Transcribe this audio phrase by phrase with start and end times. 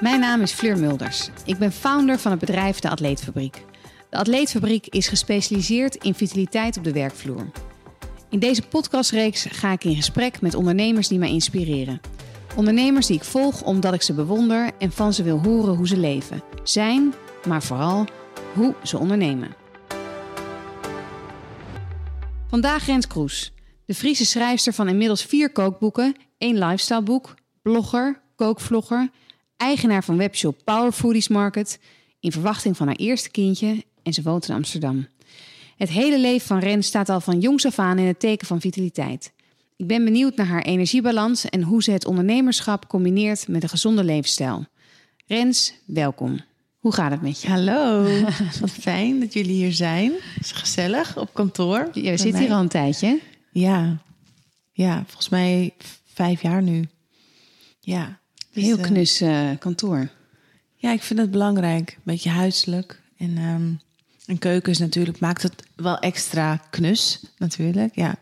[0.00, 1.28] Mijn naam is Fleur Mulders.
[1.44, 3.64] Ik ben founder van het bedrijf De Atleetfabriek.
[4.10, 7.50] De Atleetfabriek is gespecialiseerd in vitaliteit op de werkvloer.
[8.30, 12.00] In deze podcastreeks ga ik in gesprek met ondernemers die mij inspireren.
[12.56, 15.96] Ondernemers die ik volg omdat ik ze bewonder en van ze wil horen hoe ze
[15.96, 17.14] leven, zijn,
[17.46, 18.06] maar vooral
[18.54, 19.54] hoe ze ondernemen.
[22.48, 23.52] Vandaag Rens Kroes,
[23.86, 29.10] de Friese schrijfster van inmiddels vier kookboeken, één lifestyleboek, blogger, kookvlogger,
[29.56, 31.78] eigenaar van webshop Power Foodies Market,
[32.20, 35.06] in verwachting van haar eerste kindje en ze woont in Amsterdam.
[35.76, 38.60] Het hele leven van Rens staat al van jongs af aan in het teken van
[38.60, 39.32] vitaliteit.
[39.76, 44.04] Ik ben benieuwd naar haar energiebalans en hoe ze het ondernemerschap combineert met een gezonde
[44.04, 44.64] levensstijl.
[45.26, 46.40] Rens, welkom.
[46.78, 47.48] Hoe gaat het met je?
[47.48, 48.02] Hallo,
[48.60, 50.12] wat fijn dat jullie hier zijn.
[50.34, 51.88] Het is gezellig op kantoor.
[51.92, 53.20] Je zit hier al een tijdje.
[53.50, 53.98] Ja,
[54.72, 55.74] ja, volgens mij
[56.14, 56.88] vijf jaar nu.
[57.80, 58.20] Ja.
[58.56, 60.08] Dus, Heel knus uh, kantoor.
[60.74, 61.90] Ja, ik vind het belangrijk.
[61.90, 63.02] Een beetje huiselijk.
[63.16, 63.80] En um,
[64.26, 67.94] een keuken is natuurlijk, maakt het wel extra knus, natuurlijk.
[67.94, 68.18] Ja.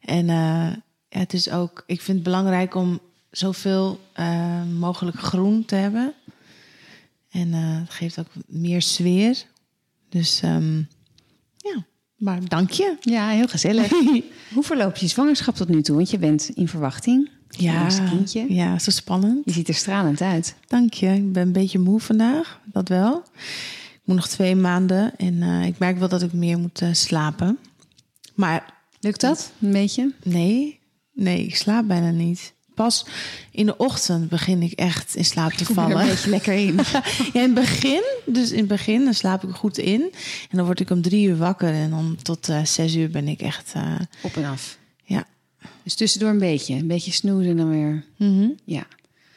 [0.00, 0.72] En uh,
[1.08, 6.14] ja, het is ook, ik vind het belangrijk om zoveel uh, mogelijk groen te hebben.
[7.30, 9.44] En uh, het geeft ook meer sfeer.
[10.08, 10.88] Dus um,
[11.56, 11.84] ja,
[12.16, 12.96] maar dank je.
[13.00, 13.88] Ja, heel gezellig.
[14.54, 15.96] Hoe verloopt je zwangerschap tot nu toe?
[15.96, 17.30] Want je bent in verwachting.
[17.56, 18.54] Ja, kindje.
[18.54, 19.44] ja, zo spannend.
[19.44, 20.54] Je ziet er stralend uit.
[20.66, 21.06] Dank je.
[21.06, 23.22] Ik ben een beetje moe vandaag, dat wel.
[23.92, 26.88] Ik moet nog twee maanden en uh, ik merk wel dat ik meer moet uh,
[26.92, 27.58] slapen.
[28.34, 30.12] Maar lukt dat een beetje?
[30.22, 30.78] Nee,
[31.12, 32.52] nee, ik slaap bijna niet.
[32.74, 33.06] Pas
[33.50, 36.00] in de ochtend begin ik echt in slaap te vallen.
[36.00, 36.74] een beetje lekker in.
[36.92, 40.00] ja, in het begin, dus in het begin, dan slaap ik goed in.
[40.50, 43.28] En dan word ik om drie uur wakker en dan tot uh, zes uur ben
[43.28, 43.72] ik echt...
[44.22, 44.78] Op en af.
[45.82, 46.74] Dus tussendoor een beetje.
[46.74, 48.04] Een beetje snoezen en dan weer...
[48.16, 48.54] Mm -hmm.
[48.64, 48.86] Ja.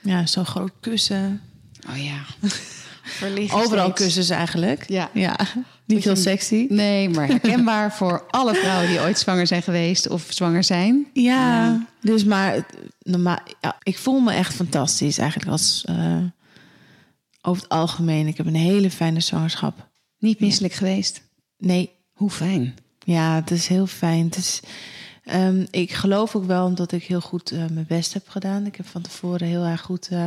[0.01, 1.41] Ja, zo'n groot kussen.
[1.89, 2.21] Oh ja.
[3.55, 4.01] Overal steeds.
[4.01, 4.89] kussens eigenlijk.
[4.89, 5.09] Ja.
[5.13, 5.39] ja.
[5.85, 6.65] Niet heel sexy.
[6.69, 11.07] Nee, maar herkenbaar voor alle vrouwen die ooit zwanger zijn geweest of zwanger zijn.
[11.13, 12.65] Ja, dus maar
[12.99, 16.23] normaal, ja, ik voel me echt fantastisch eigenlijk als uh,
[17.41, 18.27] over het algemeen.
[18.27, 19.87] Ik heb een hele fijne zwangerschap.
[20.19, 20.79] Niet misselijk ja.
[20.79, 21.21] geweest?
[21.57, 21.91] Nee.
[22.13, 22.75] Hoe fijn.
[22.99, 24.25] Ja, het is heel fijn.
[24.25, 24.59] Het is,
[25.33, 28.65] um, ik geloof ook wel omdat ik heel goed uh, mijn best heb gedaan.
[28.65, 30.25] Ik heb van tevoren heel erg goed uh,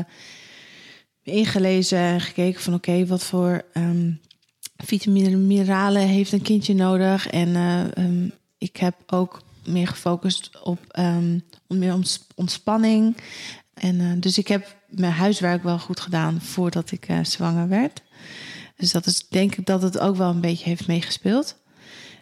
[1.22, 4.20] ingelezen en gekeken van oké, wat voor um,
[4.76, 7.26] vitamine en mineralen heeft een kindje nodig.
[7.26, 11.00] En uh, um, ik heb ook meer gefocust op
[11.66, 11.96] meer
[12.34, 13.16] ontspanning.
[13.74, 18.02] En dus ik heb mijn huiswerk wel goed gedaan voordat ik zwanger werd.
[18.76, 21.59] Dus dat is denk ik dat het ook wel een beetje heeft meegespeeld.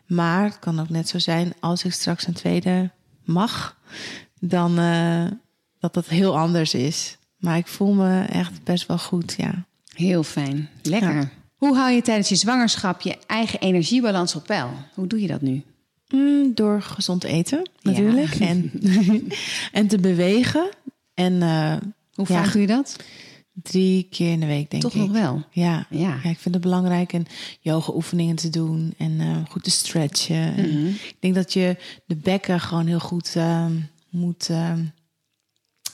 [0.09, 2.91] Maar het kan ook net zo zijn als ik straks een tweede
[3.25, 3.77] mag,
[4.41, 5.25] dan uh,
[5.79, 7.19] dat dat heel anders is.
[7.39, 9.67] Maar ik voel me echt best wel goed, ja.
[9.95, 10.69] Heel fijn.
[10.83, 11.15] Lekker.
[11.15, 11.29] Ja.
[11.57, 14.71] Hoe hou je tijdens je zwangerschap je eigen energiebalans op peil?
[14.95, 15.63] Hoe doe je dat nu?
[16.09, 18.35] Mm, door gezond eten, natuurlijk.
[18.35, 18.47] Ja.
[18.47, 18.73] En,
[19.73, 20.69] en te bewegen.
[21.15, 21.77] En, uh,
[22.15, 22.97] Hoe vaak ja, doe je dat?
[23.63, 25.01] Drie keer in de week, denk Toch ik.
[25.01, 25.45] nog wel?
[25.51, 25.87] Ja.
[25.91, 26.21] ja.
[26.23, 27.27] ja ik vind het belangrijk en
[27.61, 30.53] yoga oefeningen te doen en uh, goed te stretchen.
[30.57, 30.87] Mm -hmm.
[30.87, 33.67] Ik denk dat je de bekken gewoon heel goed uh,
[34.09, 34.51] moet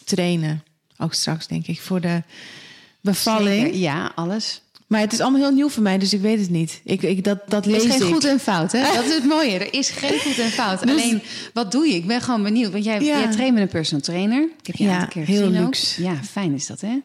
[0.05, 0.63] trainen.
[0.99, 2.23] Ook straks, denk ik, voor de
[3.01, 3.63] bevalling.
[3.63, 3.79] Zeker.
[3.79, 4.63] Ja, alles.
[4.87, 6.81] Maar het is allemaal heel nieuw voor mij, dus ik weet het niet.
[6.85, 8.13] Ik, ik, dat, dat lees er is geen ik.
[8.13, 8.83] goed en fout, hè?
[8.95, 9.59] Dat is het mooie.
[9.59, 10.81] Er is geen goed en fout.
[10.81, 11.95] Dus, Alleen, wat doe je?
[11.95, 12.73] Ik ben gewoon benieuwd.
[12.73, 13.19] Want jij, ja.
[13.19, 14.43] jij traint met een personal trainer.
[14.59, 16.01] Ik heb je ja, een keer heel gezien luxe.
[16.01, 16.07] Ook.
[16.07, 16.99] Ja, fijn is dat, hè?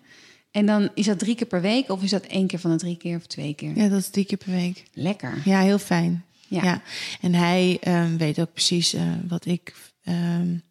[0.51, 1.89] En dan is dat drie keer per week?
[1.89, 3.77] Of is dat één keer van de drie keer of twee keer?
[3.77, 4.83] Ja, dat is drie keer per week.
[4.93, 5.41] Lekker.
[5.45, 6.23] Ja, heel fijn.
[6.47, 6.63] Ja.
[6.63, 6.81] ja.
[7.21, 10.63] En hij um, weet ook precies uh, wat ik um,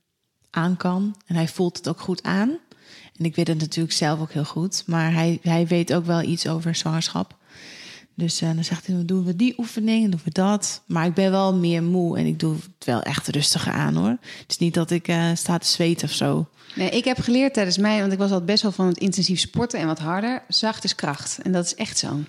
[0.50, 1.16] aan kan.
[1.26, 2.58] En hij voelt het ook goed aan.
[3.16, 4.82] En ik weet het natuurlijk zelf ook heel goed.
[4.86, 7.37] Maar hij, hij weet ook wel iets over zwangerschap.
[8.18, 10.82] Dus uh, dan zegt hij, dan doen we die oefening en doen we dat.
[10.86, 14.16] Maar ik ben wel meer moe en ik doe het wel echt rustiger aan hoor.
[14.20, 16.48] Het is niet dat ik uh, sta te zweten of zo.
[16.74, 19.40] Nee, ik heb geleerd tijdens mij, want ik was altijd best wel van het intensief
[19.40, 20.42] sporten en wat harder.
[20.48, 21.38] Zacht is kracht.
[21.42, 22.20] En dat is echt zo.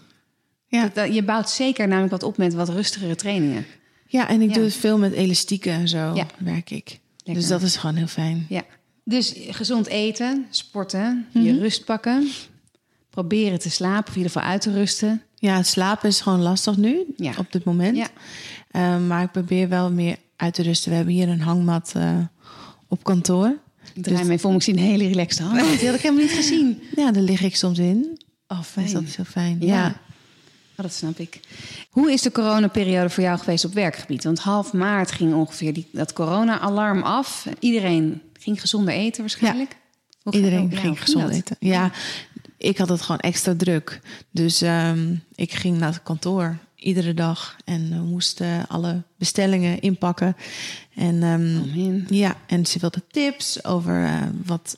[0.67, 0.81] Ja.
[0.81, 3.65] Dat, dat, je bouwt zeker namelijk wat op met wat rustigere trainingen.
[4.05, 4.55] Ja, en ik ja.
[4.55, 6.25] doe het veel met elastieken en zo, ja.
[6.37, 6.99] werk ik.
[7.17, 7.33] Lekker.
[7.33, 8.45] Dus dat is gewoon heel fijn.
[8.49, 8.63] Ja.
[9.03, 11.43] Dus gezond eten, sporten, mm -hmm.
[11.43, 12.29] je rust pakken.
[13.09, 15.21] Proberen te slapen of in ieder geval uit te rusten.
[15.39, 17.33] Ja, slapen is gewoon lastig nu, ja.
[17.37, 17.97] op dit moment.
[17.97, 18.07] Ja.
[18.71, 20.89] Uh, maar ik probeer wel meer uit te rusten.
[20.89, 22.17] We hebben hier een hangmat uh,
[22.87, 23.57] op kantoor.
[23.93, 24.27] Ik draai dus...
[24.27, 25.79] mij voor me, ik zie een hele relaxte hangmat.
[25.79, 26.81] Die had ik helemaal niet gezien.
[26.95, 28.21] Ja, daar lig ik soms in.
[28.47, 28.85] Oh, fijn.
[28.85, 29.57] Dus dat is heel fijn.
[29.59, 29.67] Ja.
[29.67, 29.87] ja.
[30.75, 31.39] Oh, dat snap ik.
[31.89, 34.23] Hoe is de coronaperiode voor jou geweest op werkgebied?
[34.23, 37.47] Want half maart ging ongeveer die, dat corona-alarm af.
[37.59, 39.71] Iedereen ging gezonder eten waarschijnlijk?
[39.71, 39.77] Ja.
[40.31, 41.55] Iedereen ging, ging gezond eten.
[41.59, 41.91] Ja,
[42.59, 44.01] ik had het gewoon extra druk.
[44.31, 50.35] Dus ehm, ik ging naar het kantoor iedere dag en we moesten alle bestellingen inpakken.
[50.95, 54.77] En ehm, ja, en ze wilde tips over eh, wat,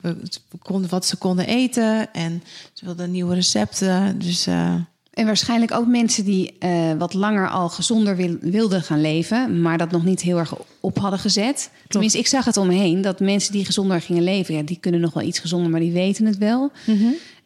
[0.00, 0.16] we
[0.58, 2.12] konden, wat ze konden eten.
[2.12, 2.42] En
[2.72, 4.18] ze wilde nieuwe recepten.
[4.18, 4.74] Dus eh,
[5.14, 9.78] En waarschijnlijk ook mensen die eh, wat langer al gezonder wil- wilden gaan leven, maar
[9.78, 11.70] dat nog niet heel erg op hadden gezet.
[11.88, 14.78] Tenminste, ik zag het om me heen dat mensen die gezonder gingen leven, ja, die
[14.80, 16.70] kunnen nog wel iets gezonder, maar die weten het wel.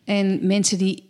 [0.04, 1.06] En mensen die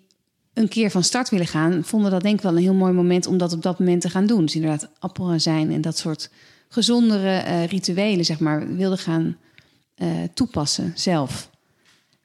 [0.54, 3.26] een keer van start willen gaan, vonden dat denk ik wel een heel mooi moment
[3.26, 4.40] om dat op dat moment te gaan doen.
[4.44, 6.30] Dus inderdaad appel zijn en dat soort
[6.68, 9.36] gezondere eh, rituelen, zeg maar, wilden gaan
[9.94, 11.50] eh, toepassen zelf.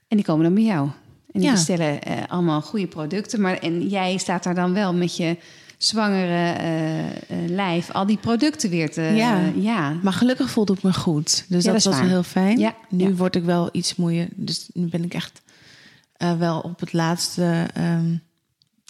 [0.08, 0.90] En die komen dan bij jou.
[1.34, 1.52] En die Ja.
[1.52, 3.42] bestellen eh, allemaal goede producten.
[3.42, 5.38] Maar, en jij staat daar dan wel met je
[5.78, 7.16] zwangere eh, eh,
[7.48, 9.02] lijf al die producten weer te...
[9.02, 9.52] Ja.
[9.56, 9.98] ja.
[10.02, 11.46] Maar gelukkig voelde ik me goed.
[11.48, 12.60] Dus Ja, dat, was wel heel fijn.
[12.60, 14.28] Ja, Nu word ik wel iets moeier.
[14.36, 15.42] Dus nu ben ik echt
[16.38, 17.68] wel op het laatste.
[17.74, 18.16] ehm,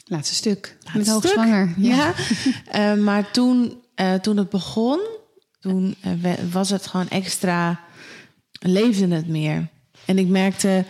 [0.06, 0.78] Laatste stuk.
[0.80, 1.74] laatste met hoogzwanger.
[1.78, 2.14] Ja.
[3.04, 3.74] Maar toen,
[4.22, 5.00] toen het begon,
[5.60, 5.96] toen
[6.52, 7.80] was het gewoon extra.
[8.60, 9.68] leefde het meer.
[10.06, 10.86] En ik merkte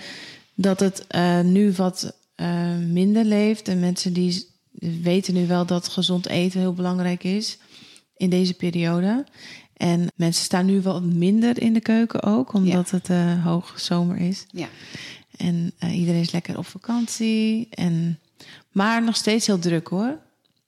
[0.56, 3.68] dat het eh, nu wat eh, minder leeft.
[3.68, 4.48] En mensen die
[5.02, 7.58] weten nu wel dat gezond eten heel belangrijk is
[8.18, 9.26] in deze periode.
[9.74, 14.18] En mensen staan nu wel minder in de keuken ook, omdat het eh hoog zomer
[14.18, 14.46] is.
[14.52, 14.68] Ja.
[15.38, 17.68] En iedereen is lekker op vakantie.
[17.70, 18.20] En,
[18.72, 20.18] maar nog steeds heel druk hoor.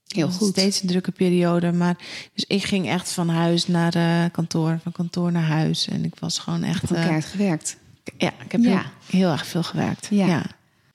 [0.07, 0.49] Heel goed.
[0.49, 1.71] Steeds een drukke periode.
[1.71, 1.97] Maar,
[2.33, 5.87] dus ik ging echt van huis naar kantoor, van kantoor naar huis.
[5.87, 6.83] En ik was gewoon echt.
[6.83, 7.77] Eh, keihard gewerkt.
[8.17, 8.69] Ja, ik heb Ja.
[8.69, 10.07] Heel, heel erg veel gewerkt.
[10.09, 10.25] Ja.
[10.25, 10.41] Ja.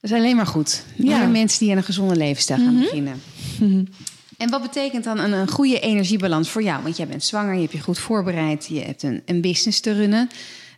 [0.00, 0.84] Dat is alleen maar goed.
[0.94, 1.18] Ja.
[1.18, 3.22] Meer mensen die aan een gezonde levensstijl gaan beginnen.
[4.40, 6.82] En wat betekent dan een, een goede energiebalans voor jou?
[6.82, 9.92] Want jij bent zwanger, je hebt je goed voorbereid, je hebt een, een business te
[9.92, 10.30] runnen.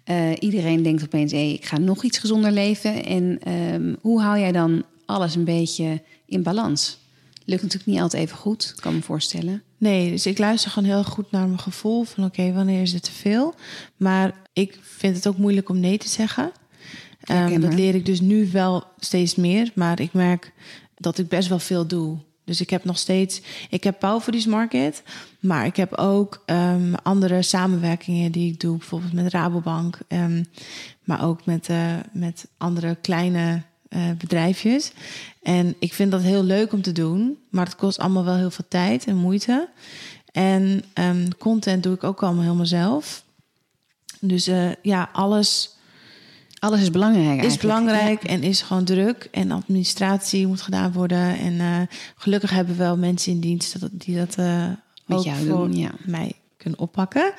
[0.05, 3.05] Eh, iedereen denkt opeens, hey, ik ga nog iets gezonder leven.
[3.05, 6.99] En ehm, hoe hou jij dan alles een beetje in balans?
[7.45, 9.63] Lukt natuurlijk niet altijd even goed, kan me voorstellen.
[9.79, 13.03] Nee, dus ik luister gewoon heel goed naar mijn gevoel van oké, wanneer is het
[13.03, 13.55] te veel?
[13.97, 16.53] Maar ik vind het ook moeilijk om nee te zeggen.
[17.21, 20.53] Ehm, dat leer ik dus nu wel steeds meer, maar ik merk
[20.95, 22.19] dat ik best wel veel doe.
[22.45, 25.03] Dus ik heb nog steeds, ik heb Power Foodies Market,
[25.41, 30.43] maar ik heb ook ehm, andere samenwerkingen die ik doe, bijvoorbeeld met Rabobank, ehm,
[31.05, 34.93] maar ook met, eh, met andere kleine eh, bedrijfjes.
[35.43, 38.51] En ik vind dat heel leuk om te doen, maar het kost allemaal wel heel
[38.51, 39.69] veel tijd en moeite.
[40.33, 43.25] En ehm, content doe ik ook allemaal helemaal zelf.
[44.21, 45.71] Dus eh, ja, alles
[46.59, 47.61] Alles is belangrijk is eigenlijk.
[47.61, 49.29] belangrijk en is gewoon druk.
[49.31, 51.39] En administratie moet gedaan worden.
[51.39, 54.67] En eh, gelukkig hebben we wel mensen in dienst dat, die dat eh
[55.07, 55.91] Met jou voor doen, ja.
[56.05, 57.33] mij kunnen oppakken.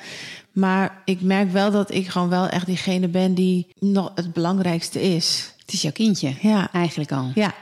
[0.52, 5.02] Maar ik merk wel dat ik gewoon wel echt diegene ben die nog het belangrijkste
[5.02, 5.52] is.
[5.58, 7.30] Het is jouw kindje, Ja, eigenlijk al.
[7.34, 7.54] ja.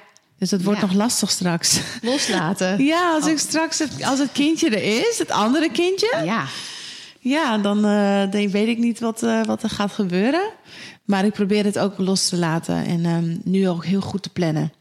[0.43, 0.87] Dus dat wordt Ja.
[0.87, 1.81] nog lastig straks.
[2.03, 2.85] Loslaten.
[2.85, 3.31] Ja, als Oh.
[3.31, 6.47] ik straks het, als het kindje er is, het andere kindje, Ja,
[7.21, 10.50] ja, dan, eh, dan weet ik niet wat, eh, wat er gaat gebeuren.
[11.05, 14.29] Maar ik probeer het ook los te laten en ehm, nu ook heel goed te
[14.29, 14.73] plannen.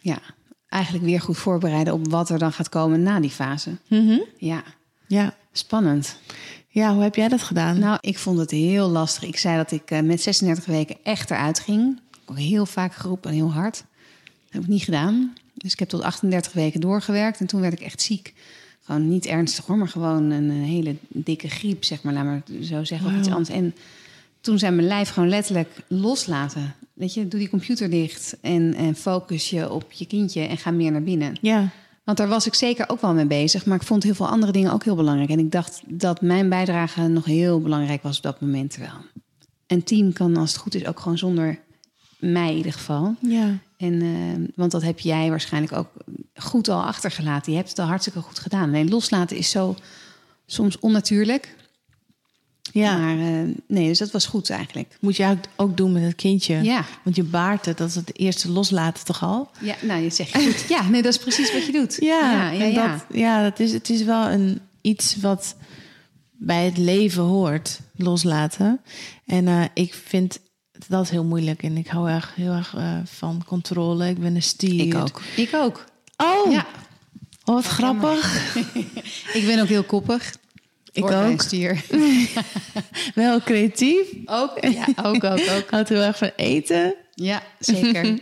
[0.00, 0.18] ja.
[0.68, 3.70] Eigenlijk weer goed voorbereiden op wat er dan gaat komen na die fase.
[4.38, 4.62] Ja,
[5.06, 5.34] Ja.
[5.52, 6.16] spannend.
[6.68, 7.78] ja, hoe heb jij dat gedaan?
[7.78, 9.22] Nou, ik vond het heel lastig.
[9.22, 12.00] Ik zei dat ik eh, met 36 weken echt eruit ging.
[12.26, 13.84] Ook heel vaak geroepen en heel hard.
[14.52, 15.32] Dat heb ik niet gedaan.
[15.54, 17.40] Dus ik heb tot 38 weken doorgewerkt.
[17.40, 18.34] En toen werd ik echt ziek.
[18.80, 22.12] Gewoon niet ernstig hoor, maar gewoon een, eh, hele dikke griep, zeg maar.
[22.12, 23.48] Laat maar zo zeggen, of iets anders.
[23.48, 23.74] En
[24.40, 26.74] toen zei mijn lijf gewoon letterlijk loslaten.
[26.92, 30.70] Weet je, doe die computer dicht en, en focus je op je kindje en ga
[30.70, 31.38] meer naar binnen.
[31.40, 31.68] Ja,
[32.04, 33.66] Want daar was ik zeker ook wel mee bezig.
[33.66, 35.30] Maar ik vond heel veel andere dingen ook heel belangrijk.
[35.30, 38.70] En ik dacht dat mijn bijdrage nog heel belangrijk was op dat moment.
[38.70, 38.92] Terwijl
[39.66, 41.58] een team kan, als het goed is, ook gewoon zonder
[42.18, 43.14] mij in ieder geval.
[43.20, 45.88] ja, En, eh, want dat heb jij waarschijnlijk ook
[46.34, 47.52] goed al achtergelaten.
[47.52, 48.88] Je hebt het al hartstikke goed gedaan.
[48.88, 49.76] Loslaten is zo
[50.46, 51.54] soms onnatuurlijk.
[52.72, 52.96] ja.
[52.96, 54.96] Maar eh, nee, dus dat was goed eigenlijk.
[55.00, 56.62] Moet je ook- doen met het kindje.
[56.62, 56.84] Ja.
[57.04, 59.50] Want je baart het, dat is het eerste loslaten toch al?
[59.60, 60.64] Ja, nou, je zegt goed.
[60.68, 61.96] Ja, nee, dat is precies wat je doet.
[62.12, 62.66] Ja, ja, ja.
[62.66, 62.92] ja.
[62.92, 65.56] Dat, ja dat is, het is wel een, iets wat
[66.32, 68.80] bij het leven hoort, loslaten.
[69.26, 70.38] En eh, ik vind
[70.88, 71.62] dat heel moeilijk.
[71.62, 74.08] En ik hou erg, heel erg eh, van controle.
[74.08, 74.86] Ik ben een stier.
[74.86, 75.20] Ik ook.
[75.36, 75.84] Ik ook.
[76.16, 76.66] Oh, Ja,
[77.44, 78.54] oh, wat grappig.
[79.38, 80.34] ik ben ook heel koppig.
[80.92, 81.40] Ik een ook.
[81.40, 81.84] Stier.
[83.14, 84.06] Wel creatief.
[84.24, 85.66] Ook, ja, ook, ook, ook.
[85.70, 86.94] Houdt heel erg van eten.
[87.14, 88.18] Ja, zeker.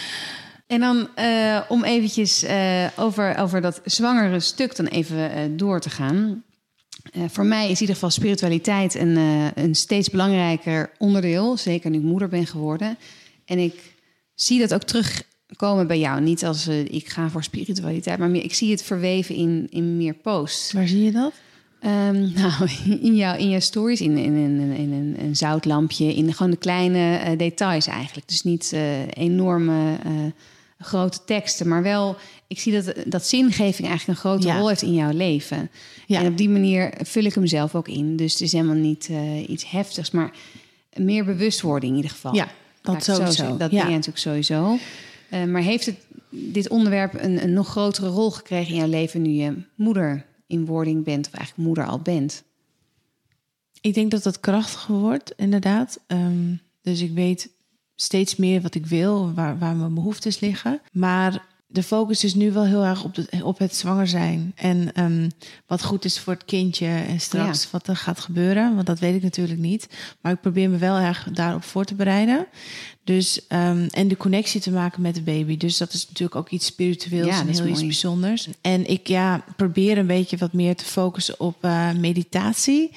[0.66, 5.80] en dan eh, om eventjes eh, over, over dat zwangere stuk dan even eh, door
[5.80, 6.42] te gaan.
[7.12, 11.56] Eh, voor mij is in ieder geval spiritualiteit een, eh, een steeds belangrijker onderdeel.
[11.56, 12.98] Zeker nu ik moeder ben geworden.
[13.44, 13.74] En ik
[14.34, 16.20] zie dat ook terugkomen bij jou.
[16.20, 19.96] Niet als eh, ik ga voor spiritualiteit, maar meer, ik zie het verweven in, in
[19.96, 20.72] meer posts.
[20.72, 21.32] Waar zie je dat?
[21.80, 22.68] Ehm, nou,
[23.00, 26.58] in jouw, in jouw stories, in, in, in, in een, een zoutlampje, in gewoon de
[26.58, 28.28] kleine details eigenlijk.
[28.28, 28.76] Dus niet
[29.10, 29.98] enorme
[30.78, 32.16] grote teksten, maar wel,
[32.48, 34.58] ik zie dat, dat zingeving eigenlijk een grote Ja.
[34.58, 35.70] rol heeft in jouw leven.
[36.06, 36.20] Ja.
[36.20, 38.16] En op die manier vul ik hem zelf ook in.
[38.16, 40.30] Dus het is helemaal niet eh, iets heftigs, maar
[40.96, 42.34] meer bewustwording in ieder geval.
[42.34, 42.48] Ja,
[42.82, 43.56] dat zo sowieso.
[43.56, 43.78] Dat ja.
[43.80, 44.78] ben je natuurlijk sowieso.
[45.28, 45.96] Eh, maar heeft het,
[46.30, 50.66] dit onderwerp een, een nog grotere rol gekregen in jouw leven nu je moeder in
[50.66, 52.42] wording bent, of eigenlijk moeder al bent?
[53.80, 56.00] Ik denk dat het krachtiger wordt, inderdaad.
[56.06, 57.50] Ehm, dus ik weet
[57.94, 60.80] steeds meer wat ik wil, waar, waar mijn behoeftes liggen.
[60.92, 64.52] Maar de focus is nu wel heel erg op, de, op het zwanger zijn.
[64.54, 65.28] En ehm,
[65.66, 68.74] wat goed is voor het kindje en straks wat er gaat gebeuren.
[68.74, 69.88] Want dat weet ik natuurlijk niet.
[70.20, 72.46] Maar ik probeer me wel erg daarop voor te bereiden.
[73.08, 75.56] Dus, ehm, en de connectie te maken met de baby.
[75.56, 78.48] Dus dat is natuurlijk ook iets spiritueels Ja, en heel iets bijzonders.
[78.60, 82.90] En ik ja, probeer een beetje wat meer te focussen op eh, meditatie.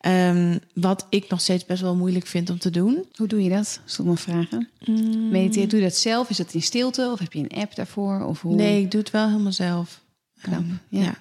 [0.00, 3.04] Ehm, wat ik nog steeds best wel moeilijk vind om te doen.
[3.14, 3.80] Hoe doe je dat?
[4.04, 4.68] Maar vragen.
[4.84, 5.28] Mm.
[5.28, 6.30] Mediteer, doe je dat zelf?
[6.30, 7.10] Is dat in stilte?
[7.12, 8.24] Of heb je een app daarvoor?
[8.24, 8.54] Of hoe?
[8.54, 10.00] Nee, ik doe het wel helemaal zelf.
[10.40, 11.02] Knap, Ehm, ja.
[11.02, 11.14] ja.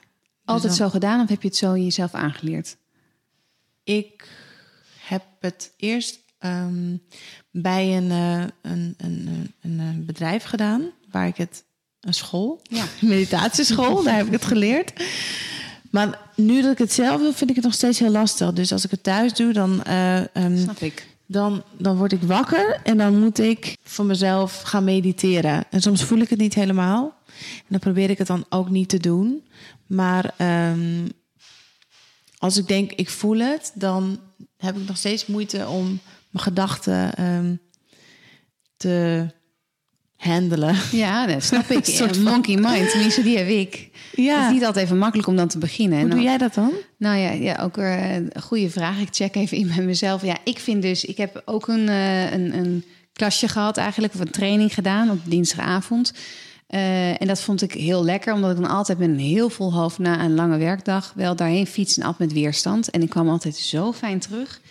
[0.45, 2.77] Altijd Dus zo gedaan of heb je het zo jezelf aangeleerd?
[3.83, 4.27] Ik
[5.00, 6.97] heb het eerst ehm,
[7.51, 8.39] bij een, eh,
[8.71, 10.81] een, een, een, een, eh, bedrijf gedaan,
[11.12, 11.63] waar ik het,
[12.00, 12.83] een school, Ja.
[13.01, 14.93] een meditatieschool, daar heb ik het geleerd.
[15.91, 18.53] Maar nu dat ik het zelf wil, vind ik het nog steeds heel lastig.
[18.53, 21.07] Dus als ik het thuis doe, dan, eh, ehm, Snap ik.
[21.25, 25.63] dan, dan word ik wakker en dan moet ik voor mezelf gaan mediteren.
[25.69, 27.15] En soms voel ik het niet helemaal.
[27.57, 29.43] En dan probeer ik het dan ook niet te doen.
[29.88, 31.05] Maar ehm,
[32.43, 34.19] als ik denk, ik voel het, dan
[34.57, 35.85] heb ik nog steeds moeite om
[36.29, 37.55] mijn gedachten ehm,
[38.77, 39.27] te
[40.17, 40.75] handelen.
[40.91, 41.77] Ja, dat snap ik.
[41.88, 43.89] Een soort van- monkey mind, tenminste die heb ik.
[44.12, 46.00] Het Ja, is niet altijd even makkelijk om dan te beginnen.
[46.00, 46.71] hoe En doe jij dat dan?
[46.97, 49.00] Nou ja, ja ook weer een goede vraag.
[49.00, 50.21] Ik check even in bij mezelf.
[50.23, 52.83] Ja, ik vind dus, ik heb ook een, eh, een, een
[53.13, 56.13] klasje gehad eigenlijk, of een training gedaan op dinsdagavond.
[56.74, 59.74] Eh, en dat vond ik heel lekker, omdat ik dan altijd met een heel vol
[59.74, 62.89] hoofd na een lange werkdag wel daarheen fiets en af met weerstand.
[62.89, 64.62] En ik kwam altijd zo fijn terug.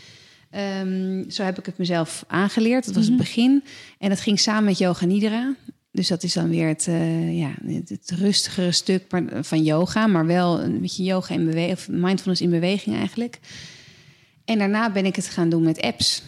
[0.51, 2.85] Ehm, zo heb ik het mezelf aangeleerd.
[2.85, 3.65] Dat was het begin.
[3.99, 5.55] En dat ging samen met yoga nidra.
[5.91, 10.07] Dus dat is dan weer het, eh, ja, het, het rustigere stuk maar, van yoga,
[10.07, 13.39] maar wel een beetje yoga in beweging, of mindfulness in beweging eigenlijk.
[14.45, 16.23] En daarna ben ik het gaan doen met apps.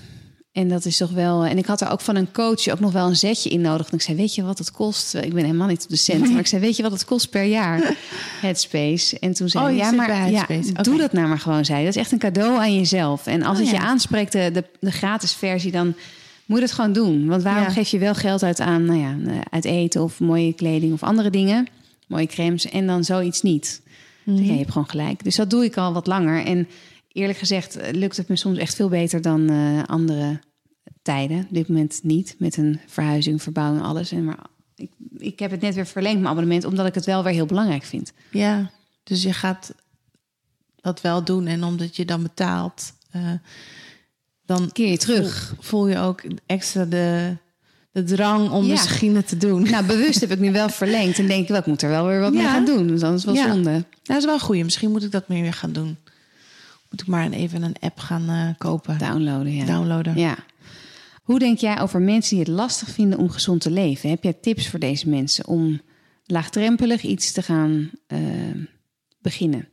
[0.54, 1.44] En dat is toch wel.
[1.44, 3.87] En ik had er ook van een coach ook nog wel een zetje in nodig.
[3.88, 5.14] En ik zei: Weet je wat het kost?
[5.14, 6.30] Ik ben helemaal niet op de cent.
[6.30, 7.96] Maar ik zei: Weet je wat het kost per jaar?
[8.42, 9.18] Headspace.
[9.18, 10.46] En toen zei Oh, Ja, maar ja,
[10.82, 11.64] doe dat nou maar gewoon.
[11.64, 11.84] Zei.
[11.84, 13.26] Dat is echt een cadeau aan jezelf.
[13.26, 15.94] En als Oh, het je aanspreekt, de, de, de gratis versie, dan
[16.46, 17.26] moet je het gewoon doen.
[17.26, 17.70] Want waarom Ja.
[17.70, 21.02] geef je wel geld uit aan nou ja, eh, uit eten of mooie kleding of
[21.02, 21.66] andere dingen?
[22.06, 23.80] Mooie crèmes en dan zoiets niet.
[24.25, 24.42] Mhm.
[24.42, 25.25] Ja, je hebt gewoon gelijk.
[25.25, 26.44] Dus dat doe ik al wat langer.
[26.44, 26.68] En
[27.14, 30.40] eerlijk gezegd eh, lukt het me soms echt veel beter dan eh, andere
[31.02, 31.38] tijden.
[31.38, 34.12] Op dit moment niet, met een verhuizing, verbouwing, alles.
[34.12, 34.38] En maar
[34.76, 37.47] ik, ik heb het net weer verlengd, mijn abonnement, omdat ik het wel weer heel
[37.47, 38.12] belangrijk vind.
[38.30, 38.71] Ja,
[39.02, 39.75] dus je gaat
[40.80, 41.47] dat wel doen.
[41.47, 43.30] En omdat je dan betaalt, eh,
[44.47, 45.47] dan Keer je terug.
[45.49, 47.37] Voel, voel je ook extra de,
[47.92, 48.71] de drang om Ja.
[48.71, 49.62] misschien het te doen.
[49.71, 51.18] Nou, bewust heb ik nu wel verlengd.
[51.18, 52.52] En denk ik wel, ik moet er wel weer wat mee Ja.
[52.52, 52.88] gaan doen.
[52.88, 53.52] Want anders wel Ja.
[53.52, 53.71] zonde.
[53.71, 54.64] Nou, dat is wel een goeie.
[54.64, 55.97] Misschien moet ik dat meer weer gaan doen.
[56.94, 58.98] Moet ik maar even een app gaan eh, kopen.
[58.98, 59.64] Downloaden, ja.
[59.64, 60.16] Downloaden.
[60.18, 60.36] Ja.
[61.22, 64.10] Hoe denk jij over mensen die het lastig vinden om gezond te leven?
[64.10, 65.80] Heb jij tips voor deze mensen om
[66.24, 68.18] laagdrempelig iets te gaan eh,
[69.18, 69.68] beginnen?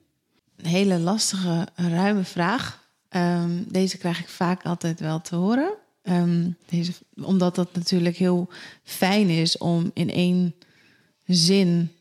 [0.57, 2.89] Een hele lastige, ruime vraag.
[3.09, 5.73] Ehm, deze krijg ik vaak altijd wel te horen.
[6.03, 6.91] Ehm, deze,
[7.23, 8.49] omdat dat natuurlijk heel
[8.83, 10.55] fijn is om in één
[11.25, 11.91] zin...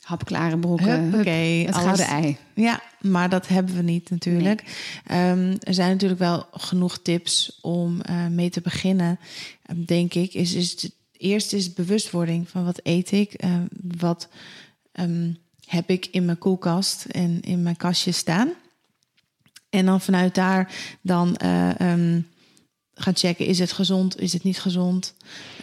[0.00, 2.36] Hapklare broeken, Huppakee, het alles- gouden ei.
[2.54, 4.62] Ja, maar dat hebben we niet natuurlijk.
[5.06, 9.18] Ehm, er zijn natuurlijk wel genoeg tips om eh, mee te beginnen,
[9.62, 10.34] ehm, denk ik.
[10.34, 13.54] Is, is het, eerst is bewustwording van wat eet ik, eh,
[13.98, 14.28] wat
[14.92, 15.32] ehm,
[15.66, 18.52] heb ik in mijn koelkast en in mijn kastje staan.
[19.70, 22.20] En dan vanuit daar dan eh, ehm,
[22.94, 25.14] gaan checken, is het gezond, is het niet gezond.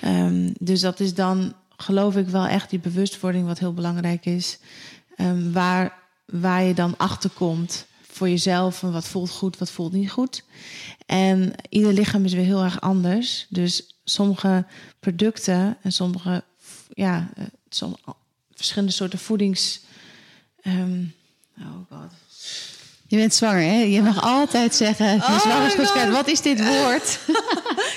[0.02, 4.60] Ehm, dus dat is dan, geloof ik, wel echt die bewustwording wat heel belangrijk is.
[5.16, 9.92] Ehm, waar, waar je dan achter komt voor jezelf en wat voelt goed, wat voelt
[9.92, 10.44] niet goed.
[11.06, 13.46] En ieder lichaam is weer heel erg anders.
[13.50, 14.66] Dus sommige
[15.00, 16.44] producten en sommige,
[16.94, 17.96] ja, eh, som,
[18.54, 19.82] verschillende soorten voedings.
[20.62, 21.04] ehm,
[21.60, 22.12] oh god.
[23.08, 23.82] Je bent zwanger, hè?
[23.82, 27.20] Je mag altijd zeggen, Oh wat is dit woord?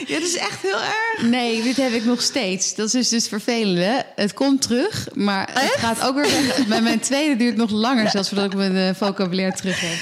[0.06, 1.30] Ja, dat is echt heel erg.
[1.30, 2.74] Nee, dit heb ik nog steeds.
[2.74, 3.78] Dat is dus, vervelend.
[3.78, 3.98] hè?
[4.14, 6.66] Het komt terug, maar het gaat ook weer weg.
[6.66, 9.98] Bij mijn tweede duurt het nog langer, zelfs voordat ik mijn eh, vocabulaire terug heb.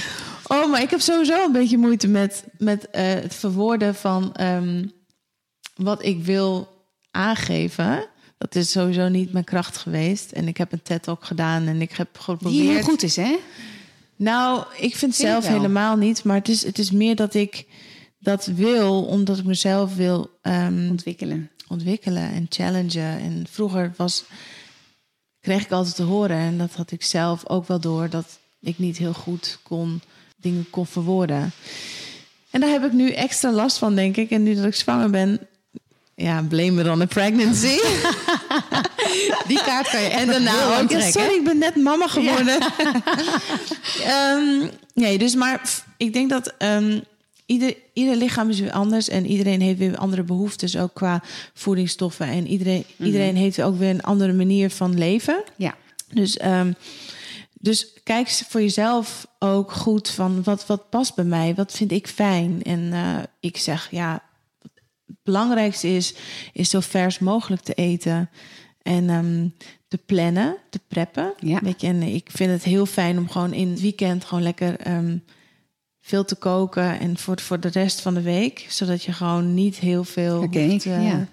[0.46, 4.84] Oh, maar ik heb sowieso een beetje moeite met, met eh, het verwoorden van ehm,
[5.75, 6.68] wat ik wil
[7.10, 8.06] aangeven.
[8.38, 10.30] Dat is sowieso niet mijn kracht geweest.
[10.32, 12.75] En ik heb een TED-talk gedaan en ik heb Die geprobeerd...
[12.75, 13.36] heel goed is, hè?
[14.16, 16.25] Nou, ik vind ik zelf helemaal niet.
[16.25, 17.66] Maar het is, het is meer dat ik
[18.18, 21.50] dat wil, omdat ik mezelf wil ehm, Ontwikkelen.
[21.68, 23.20] ontwikkelen en challengen.
[23.20, 24.25] En vroeger was,
[25.40, 28.78] kreeg ik altijd te horen, en dat had ik zelf ook wel door, dat ik
[28.78, 30.00] niet heel goed kon
[30.37, 31.52] dingen kon verwoorden.
[32.50, 34.30] En daar heb ik nu extra last van, denk ik.
[34.30, 35.40] En nu dat ik zwanger ben,
[36.14, 37.78] ja, blame it on the pregnancy.
[39.49, 40.88] Die kaart kan je En daarna ook.
[40.88, 41.12] Trekken.
[41.12, 42.58] sorry, ik ben net mama geworden.
[44.04, 45.61] Ehm, nee, dus maar
[45.96, 47.00] ik denk dat ehm,
[47.46, 51.23] ieder, ieder lichaam is weer anders en iedereen heeft weer andere behoeftes, ook qua
[51.54, 52.26] voedingsstoffen.
[52.26, 55.42] En iedereen, iedereen heeft ook weer een andere manier van leven.
[55.56, 55.75] Ja.
[56.12, 56.73] Dus, ehm,
[57.52, 62.06] dus kijk voor jezelf ook goed van wat, wat past bij mij, wat vind ik
[62.06, 62.62] fijn.
[62.62, 64.23] En eh, ik zeg ja,
[65.06, 66.14] het belangrijkste is,
[66.52, 68.30] is zo vers mogelijk te eten.
[68.82, 69.48] En ehm,
[69.88, 71.34] te plannen, te preppen.
[71.40, 71.60] Ja.
[71.62, 74.78] Weet je, en ik vind het heel fijn om gewoon in het weekend gewoon lekker
[74.80, 75.18] ehm,
[76.00, 77.00] veel te koken.
[77.00, 78.66] En voor, voor de rest van de week.
[78.68, 81.28] Zodat je gewoon niet heel veel Oké, hoeft, eh, ja.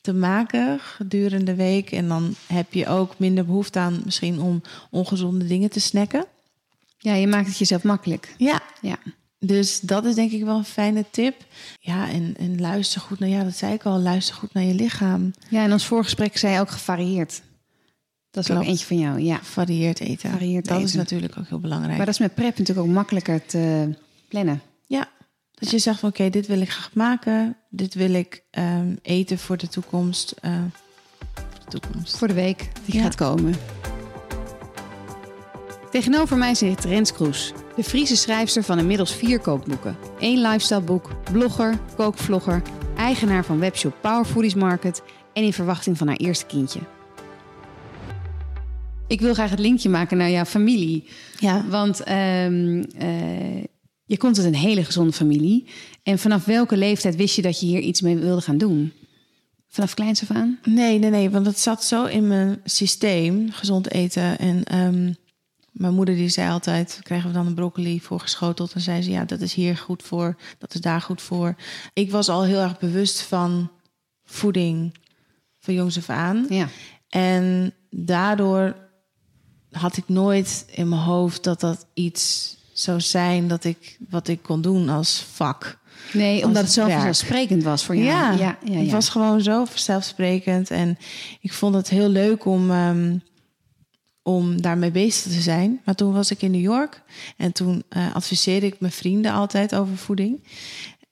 [0.00, 1.92] te maken gedurende de week.
[1.92, 6.26] En dan heb je ook minder behoefte aan misschien om ongezonde dingen te snacken.
[6.98, 8.34] ja, je maakt het jezelf makkelijk.
[8.36, 8.98] Ja, Ja.
[9.46, 11.44] Dus dat is denk ik wel een fijne tip.
[11.80, 14.74] Ja, en, en luister goed naar, ja, dat zei ik al, luister goed naar je
[14.74, 15.30] lichaam.
[15.48, 17.42] ja, en ons voorgesprek zei ook gevarieerd.
[18.30, 19.38] Dat is ook eentje van jou, ja.
[19.42, 20.30] Varieerd eten.
[20.30, 21.96] Varieerd dat is natuurlijk ook heel belangrijk.
[21.96, 23.94] Maar dat is met prep natuurlijk ook makkelijker te
[24.28, 24.60] plannen.
[24.86, 25.08] Ja,
[25.54, 27.56] dat je zegt van oké, dit wil ik graag maken.
[27.70, 30.34] Dit wil ik ehm, eten voor de toekomst.
[30.40, 30.52] eh,
[31.34, 32.16] voor de toekomst.
[32.18, 33.02] Voor de week die Ja.
[33.02, 33.54] gaat komen.
[35.90, 39.96] Tegenover mij zit Rens Kroes, de Friese schrijfster van inmiddels vier kookboeken.
[40.18, 42.62] één lifestyleboek, blogger, kookvlogger,
[42.96, 46.80] eigenaar van webshop Power Foodies Market en in verwachting van haar eerste kindje.
[49.08, 51.08] Ik wil graag het linkje maken naar jouw familie.
[51.38, 53.62] Ja, Want ehm, eh,
[54.04, 55.68] je komt uit een hele gezonde familie.
[56.02, 58.92] En vanaf welke leeftijd wist je dat je hier iets mee wilde gaan doen?
[59.68, 60.58] Vanaf kleins af aan?
[60.64, 64.38] nee, nee, nee, want het zat zo in mijn systeem, gezond eten.
[64.38, 65.12] En ehm,
[65.76, 68.72] mijn moeder die zei altijd, krijgen we dan een broccoli voorgeschoteld?
[68.72, 71.54] En zei ze, ja, dat is hier goed voor, dat is daar goed voor.
[71.92, 73.70] Ik was al heel erg bewust van
[74.24, 74.94] voeding
[75.60, 76.46] van jongs af aan.
[76.48, 76.68] Ja.
[77.08, 78.76] En daardoor
[79.70, 84.42] had ik nooit in mijn hoofd dat dat iets zou zijn dat ik wat ik
[84.42, 85.78] kon doen als vak.
[86.12, 88.06] Nee, omdat het zo vanzelfsprekend was voor jou.
[88.06, 90.70] Ja, ja, ja, het was gewoon zo vanzelfsprekend.
[90.70, 90.98] En
[91.40, 93.16] ik vond het heel leuk om, ehm,
[94.26, 95.80] om daarmee bezig te zijn.
[95.84, 97.02] Maar toen was ik in New York.
[97.36, 100.44] En toen eh, adviseerde ik mijn vrienden altijd over voeding.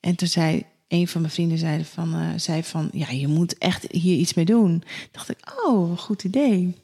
[0.00, 2.88] En toen zei een van mijn vrienden zei van, eh, zei van...
[2.92, 4.82] ja, je moet echt hier iets mee doen.
[5.10, 6.74] dacht ik, oh, goed idee.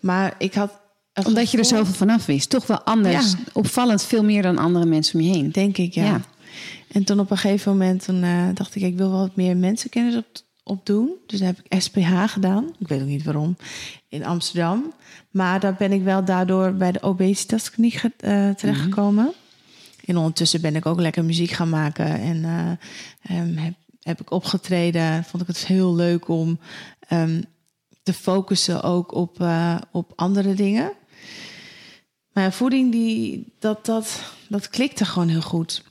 [0.00, 0.80] Maar ik had...
[1.26, 2.50] Omdat je er zoveel vanaf wist.
[2.50, 3.30] Toch wel anders.
[3.30, 3.38] Ja.
[3.52, 5.50] Opvallend veel meer dan andere mensen om je heen.
[5.50, 6.04] Denk ik, ja.
[6.04, 6.20] Ja.
[6.88, 9.56] En toen op een gegeven moment toen, eh, dacht ik, ik wil wel wat meer
[9.56, 10.26] mensenkennis op
[10.82, 11.10] doen.
[11.26, 12.74] Dus daar heb ik SPH gedaan.
[12.78, 13.56] Ik weet ook niet waarom.
[14.08, 14.92] In Amsterdam.
[15.30, 19.32] Maar daar ben ik wel daardoor bij de obesitaskliniek eh, terechtgekomen.
[20.04, 22.06] En ondertussen ben ik ook lekker muziek gaan maken.
[22.06, 25.24] En eh, ehm, heb, heb ik opgetreden.
[25.24, 26.58] Vond ik het heel leuk om
[27.08, 27.42] ehm,
[28.02, 30.92] te focussen ook op, eh, op andere dingen.
[32.32, 35.82] Maar ja, voeding, die, dat, dat, dat klikte gewoon heel goed.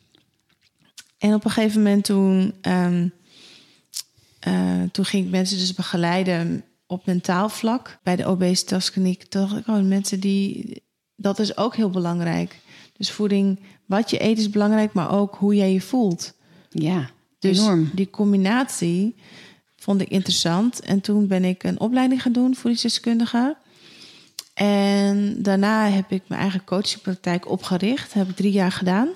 [1.17, 3.07] En op een gegeven moment toen, ehm,
[4.41, 9.23] eh, toen ging ik mensen dus begeleiden op mentaal vlak bij de obesitaskliniek.
[9.23, 10.81] Toen dacht ik, oh, mensen die,
[11.15, 12.59] dat is ook heel belangrijk.
[12.97, 16.33] Dus voeding, wat je eet is belangrijk, maar ook hoe jij je voelt.
[16.69, 17.89] Ja, Dus enorm.
[17.93, 19.15] die combinatie
[19.75, 20.79] vond ik interessant.
[20.79, 23.57] En toen ben ik een opleiding gaan doen, voedingsdeskundige.
[24.53, 28.03] En daarna heb ik mijn eigen coachingpraktijk opgericht.
[28.03, 29.09] Dat heb ik drie jaar gedaan.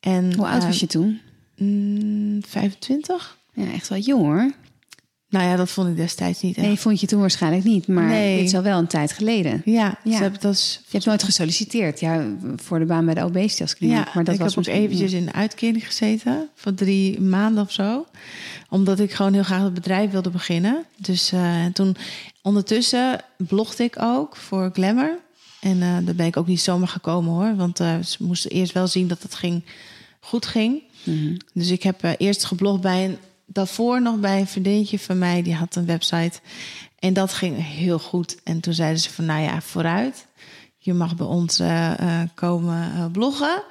[0.00, 1.20] En, Hoe oud was je toen?
[1.56, 3.37] mm, 25.
[3.58, 4.52] Ja, echt wel jong hoor.
[5.30, 6.66] Nou ja, dat vond ik destijds niet echt.
[6.66, 7.86] Nee, vond je toen waarschijnlijk niet.
[7.88, 8.36] Maar Nee.
[8.36, 9.62] dit is al wel een tijd geleden.
[9.64, 10.18] Ja, Ja.
[10.18, 13.96] Hebben dat is, Je hebt nooit gesolliciteerd ja, voor de baan bij de obesitaskliniek.
[13.96, 16.48] ja, maar dat ik was heb ook eventjes in de uitkering gezeten.
[16.54, 18.06] Voor drie maanden of zo.
[18.68, 20.84] Omdat ik gewoon heel graag het bedrijf wilde beginnen.
[20.96, 21.96] Dus eh, toen
[22.42, 25.18] ondertussen blogde ik ook voor Glamour.
[25.60, 27.56] En eh, daar ben ik ook niet zomaar gekomen hoor.
[27.56, 29.64] Want eh, ze moesten eerst wel zien dat het ging,
[30.20, 30.82] goed ging.
[31.04, 31.36] Mhm.
[31.54, 33.16] Dus ik heb eerst geblogd bij een...
[33.52, 35.42] Daarvoor nog bij een vriendinnetje van mij.
[35.42, 36.40] Die had een website.
[36.98, 38.42] En dat ging heel goed.
[38.44, 40.26] En toen zeiden ze van, nou ja, vooruit.
[40.78, 43.62] Je mag bij ons eh, eh, komen eh, bloggen.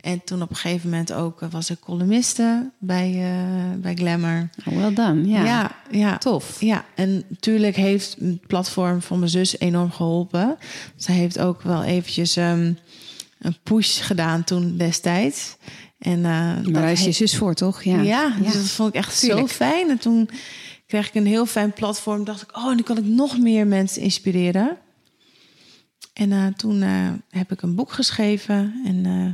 [0.00, 4.48] En toen op een gegeven moment ook was ik columniste bij, eh, bij Glamour.
[4.64, 5.28] Oh, well done.
[5.28, 6.18] Ja, ja, ja.
[6.18, 6.60] tof.
[6.60, 10.56] Ja, en natuurlijk heeft het platform van mijn zus enorm geholpen.
[10.96, 12.72] Zij heeft ook wel eventjes ehm,
[13.38, 15.56] een push gedaan toen destijds.
[15.98, 17.82] En, eh, Maar dat daar is je zus voor, toch?
[17.82, 19.40] ja, Ja, dus dat vond ik echt Tuurlijk.
[19.48, 19.90] zo fijn.
[19.90, 20.28] En toen
[20.86, 22.24] kreeg ik een heel fijn platform.
[22.24, 24.76] Dacht ik, oh, nu kan ik nog meer mensen inspireren.
[26.12, 28.80] En eh, toen eh, heb ik een boek geschreven.
[28.84, 29.24] En eh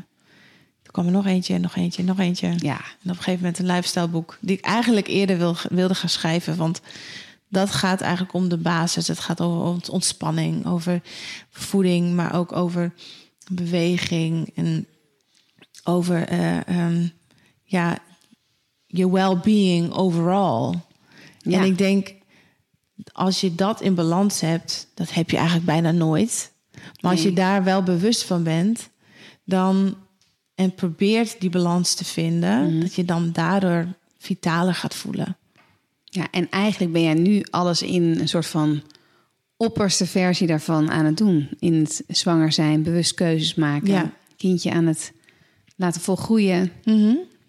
[0.82, 2.46] toen kwam er nog eentje, nog eentje, nog eentje.
[2.58, 4.38] Ja, En op een gegeven moment een lifestyleboek.
[4.40, 6.56] Die ik eigenlijk eerder wil, wilde gaan schrijven.
[6.56, 6.80] Want
[7.48, 9.08] dat gaat eigenlijk om de basis.
[9.08, 11.00] Het gaat over ont- ontspanning, over
[11.50, 12.92] voeding, maar ook over
[13.50, 14.50] beweging.
[14.54, 14.86] En
[15.84, 17.06] over eh, ehm,
[17.62, 17.98] ja,
[18.86, 20.74] je well-being overall.
[21.38, 21.58] Ja.
[21.58, 22.14] En ik denk,
[23.12, 26.52] als je dat in balans hebt, dat heb je eigenlijk bijna nooit.
[27.00, 28.88] Maar als je daar wel bewust van bent,
[29.44, 29.96] dan
[30.54, 32.80] en probeert die balans te vinden, Mhm.
[32.80, 33.86] dat je dan daardoor
[34.18, 35.36] vitaler gaat voelen.
[36.04, 38.82] ja, en eigenlijk ben jij nu alles in een soort van
[39.56, 41.48] opperste versie daarvan aan het doen.
[41.58, 43.88] In het zwanger zijn, bewust keuzes maken.
[43.88, 44.12] Ja.
[44.36, 45.12] Kindje aan het
[45.76, 46.72] laten volgroeien.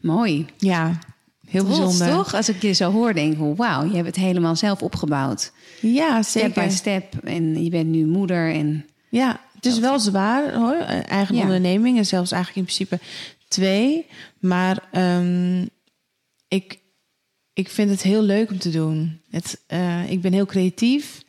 [0.01, 0.45] Mooi.
[0.57, 0.99] Ja,
[1.47, 2.15] heel Trots, bijzonder.
[2.15, 2.33] toch?
[2.33, 5.51] Als ik je zo hoor, denk ik, wauw, je hebt het helemaal zelf opgebouwd.
[5.81, 6.71] Ja, Step by zeker.
[6.71, 7.15] step.
[7.23, 10.75] En je bent nu moeder en Ja, het is wel zwaar hoor.
[11.05, 11.41] Eigen Ja.
[11.41, 13.05] onderneming en zelfs eigenlijk in principe
[13.47, 14.05] twee.
[14.39, 15.65] Maar ehm,
[16.47, 16.79] ik,
[17.53, 19.21] ik vind het heel leuk om te doen.
[19.29, 21.23] Het, eh, ik ben heel creatief.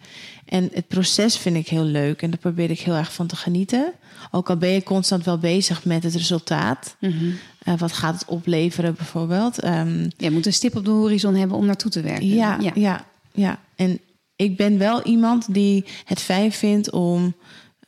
[0.47, 2.23] En het proces vind ik heel leuk.
[2.23, 3.93] En daar probeer ik heel erg van te genieten.
[4.31, 6.97] Ook al ben je constant wel bezig met het resultaat.
[7.01, 9.59] Eh, wat gaat het opleveren bijvoorbeeld?
[9.59, 12.27] Ehm, je moet een stip op de horizon hebben om naartoe te werken.
[12.29, 13.05] ja, ja.
[13.33, 14.01] ja, En
[14.37, 17.35] ik ben wel iemand die het fijn vindt om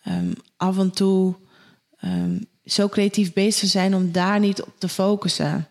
[0.03, 1.35] ehm, af en toe
[1.99, 5.69] ehm, zo creatief bezig te zijn om daar niet op te focussen.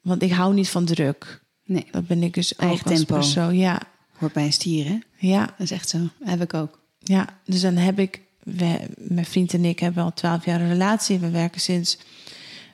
[0.00, 1.42] Want ik hou niet van druk.
[1.64, 3.14] Nee, Dat ben ik dus Eigen ook als tempo.
[3.14, 3.56] persoon.
[3.56, 3.80] Ja,
[4.18, 4.98] hoort bij een stier, hè?
[5.16, 5.98] ja, Dat is echt zo.
[5.98, 6.78] Dat heb ik ook.
[6.98, 7.26] ja.
[7.44, 11.18] Dus dan heb ik, we, mijn vriend en ik hebben al twaalf jaar een relatie.
[11.18, 11.98] We werken sinds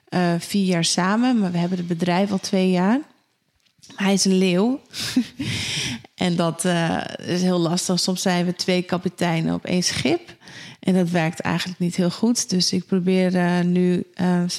[0.09, 3.01] eh, vier jaar samen, maar we hebben het bedrijf al twee jaar.
[3.95, 4.81] Hij is een leeuw.
[6.15, 8.01] en dat eh, is heel lastig.
[8.01, 10.37] Soms zijn we twee kapiteinen op één schip.
[10.81, 12.51] En dat werkt eigenlijk niet heel goed.
[12.51, 14.07] Dus ik probeer eh, nu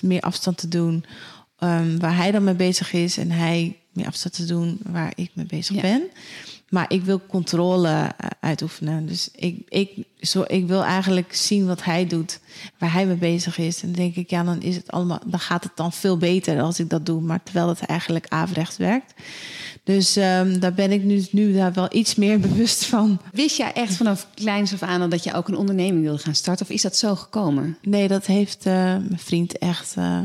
[0.01, 1.05] meer afstand te doen
[1.59, 3.17] ehm, waar hij dan mee bezig is.
[3.17, 5.81] En hij meer afstand te doen waar ik mee bezig Ja.
[5.81, 6.03] ben.
[6.69, 9.05] Maar ik wil controle eh, uitoefenen.
[9.05, 12.39] Dus ik, ik, zo, ik wil eigenlijk zien wat hij doet,
[12.77, 13.81] waar hij mee bezig is.
[13.81, 16.61] En dan denk ik, ja, dan is het allemaal, dan gaat het dan veel beter
[16.61, 17.21] als ik dat doe.
[17.21, 19.13] Maar terwijl het eigenlijk averechts werkt.
[19.83, 23.19] Dus ehm, daar ben ik nu, nu daar wel iets meer bewust van.
[23.31, 26.35] Wist jij echt vanaf kleins af aan al dat je ook een onderneming wilde gaan
[26.35, 26.65] starten?
[26.65, 27.77] Of is dat zo gekomen?
[27.81, 30.21] Nee, dat heeft eh, mijn vriend echt eh,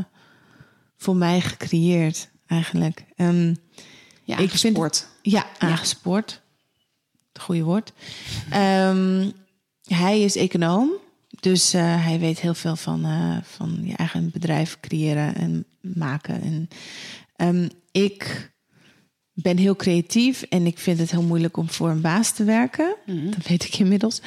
[0.97, 3.03] voor mij gecreëerd, eigenlijk.
[3.15, 3.53] Ehm,
[4.23, 4.77] Ja, Ik vind-
[5.21, 6.41] Ja, aangespoord.
[7.39, 7.93] Goeie woord.
[8.49, 9.29] Ehm,
[9.83, 10.91] hij is econoom.
[11.39, 16.41] Dus eh, hij weet heel veel van, eh, van je eigen bedrijf creëren en maken.
[16.41, 16.67] En,
[17.35, 18.51] ehm, ik
[19.33, 22.95] ben heel creatief en ik vind het heel moeilijk om voor een baas te werken.
[23.05, 24.21] Dat weet ik inmiddels.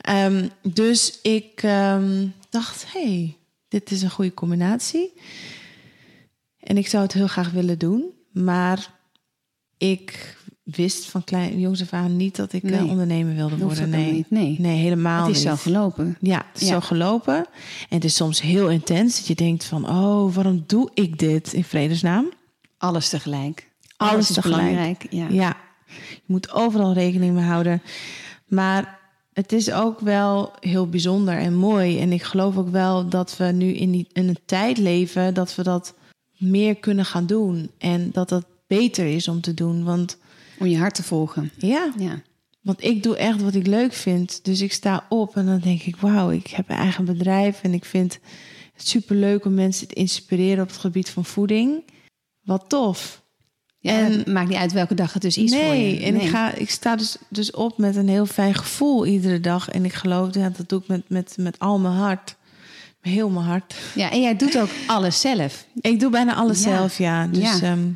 [0.00, 1.60] Ehm, dus ik
[2.50, 3.36] dacht, hey,
[3.68, 5.12] dit is een goede combinatie.
[6.58, 8.12] En ik zou het heel graag willen doen.
[8.32, 8.97] Maar
[9.78, 12.88] ik wist van klein jongs af aan niet dat ik eh, Nee.
[12.90, 13.88] ondernemer wilde worden.
[13.90, 14.00] Nee.
[14.00, 14.56] helemaal niet, nee.
[14.60, 15.52] nee, helemaal Het is niet.
[15.52, 16.16] zo gelopen.
[16.20, 16.74] Ja, het is Ja.
[16.74, 17.36] zo gelopen.
[17.36, 17.46] En
[17.88, 19.88] het is soms heel intens dat je denkt van...
[19.88, 22.28] oh, waarom doe ik dit in vredesnaam?
[22.78, 23.70] Alles tegelijk.
[23.96, 24.62] Alles is tegelijk.
[24.62, 25.06] belangrijk.
[25.10, 25.26] Ja.
[25.28, 25.56] Ja,
[26.10, 27.82] je moet overal rekening mee houden.
[28.46, 28.98] Maar
[29.32, 32.00] het is ook wel heel bijzonder en mooi.
[32.00, 35.34] En ik geloof ook wel dat we nu in, die, in een tijd leven...
[35.34, 35.94] dat we dat
[36.36, 37.70] meer kunnen gaan doen.
[37.78, 39.84] En dat dat beter is om te doen.
[39.84, 40.18] Want
[40.58, 41.50] Om je hart te volgen.
[41.56, 42.20] ja, Ja.
[42.62, 44.40] Want ik doe echt wat ik leuk vind.
[44.44, 47.62] Dus ik sta op en dan denk ik, wauw, ik heb een eigen bedrijf.
[47.62, 48.18] En ik vind
[48.74, 51.84] het superleuk om mensen te inspireren op het gebied van voeding.
[52.42, 53.22] Wat tof.
[53.78, 56.04] Ja, En- het maakt niet uit welke dag het dus is voor nee, je.
[56.06, 59.68] en ik, ga, ik sta dus, dus op met een heel fijn gevoel iedere dag.
[59.68, 62.36] En ik geloof, ja, dat doe ik met, met, met al mijn hart.
[63.02, 63.74] Met heel mijn hart.
[63.94, 65.66] Ja, en jij doet ook alles zelf.
[65.80, 66.76] Ik doe bijna alles Ja.
[66.76, 67.26] zelf, ja.
[67.26, 67.60] Dus Ja.
[67.70, 67.88] ehm,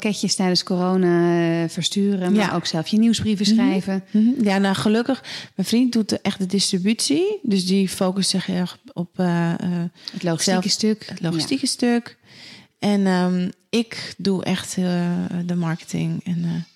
[0.00, 2.54] pakketjes tijdens corona eh, versturen, maar Ja.
[2.54, 4.04] ook zelf je nieuwsbrieven schrijven.
[4.10, 4.44] Mhm.
[4.44, 7.38] Ja, nou gelukkig, mijn vriend doet echt de distributie.
[7.42, 9.58] Dus die focust zich erg op eh, eh,
[10.12, 11.06] Het logistieke Zelf- stuk.
[11.08, 12.16] het logistieke stuk.
[12.78, 14.74] En ehm, ik doe echt
[15.46, 16.24] de marketing.
[16.24, 16.66] En,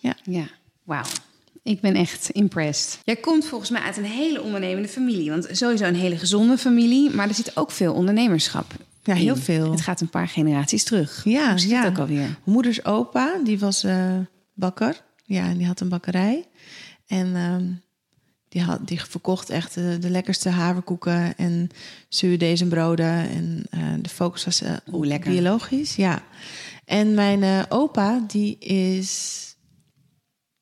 [0.00, 0.48] Ja, ja.
[0.82, 1.04] wauw.
[1.62, 2.98] Ik ben echt impressed.
[3.04, 5.30] Jij komt volgens mij uit een hele ondernemende familie.
[5.30, 7.10] Want sowieso een hele gezonde familie.
[7.10, 8.72] Maar er zit ook veel ondernemerschap
[9.06, 9.40] Ja, heel in.
[9.40, 9.70] veel.
[9.70, 11.24] Het gaat een paar generaties terug.
[11.24, 11.82] Ja, Hoe zit ja.
[11.82, 12.18] het ook alweer?
[12.18, 14.16] Mijn moeders opa, die was eh,
[14.54, 15.04] bakker.
[15.24, 16.44] Ja, en die had een bakkerij.
[17.06, 17.72] En ehm,
[18.48, 21.68] die, had, die verkocht echt de lekkerste haverkoeken en
[22.08, 23.28] zuurdezenbroden.
[23.28, 25.30] En eh, de focus was eh, op Oeh, lekker.
[25.30, 25.96] biologisch.
[25.96, 26.22] Ja.
[26.84, 29.42] En mijn opa, die is,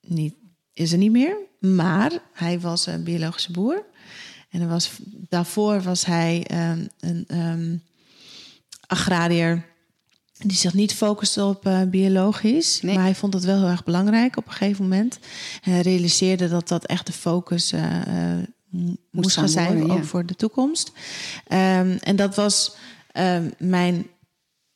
[0.00, 0.35] niet,
[0.72, 1.37] is er niet meer.
[1.61, 3.85] Maar hij was een biologische boer.
[4.50, 4.90] En er was,
[5.28, 7.76] daarvoor was hij ehm, een ehm,
[8.86, 9.64] agrariër
[10.38, 12.80] die zich niet focuste op eh, biologisch.
[12.82, 12.94] Nee.
[12.94, 15.18] Maar hij vond het wel heel erg belangrijk op een gegeven moment.
[15.62, 18.38] En hij realiseerde dat dat echt de focus eh, eh,
[18.70, 20.04] m- moest gaan zijn, worden, ook ja.
[20.04, 20.92] voor de toekomst.
[21.46, 22.76] Ehm, en dat was
[23.12, 24.06] ehm, mijn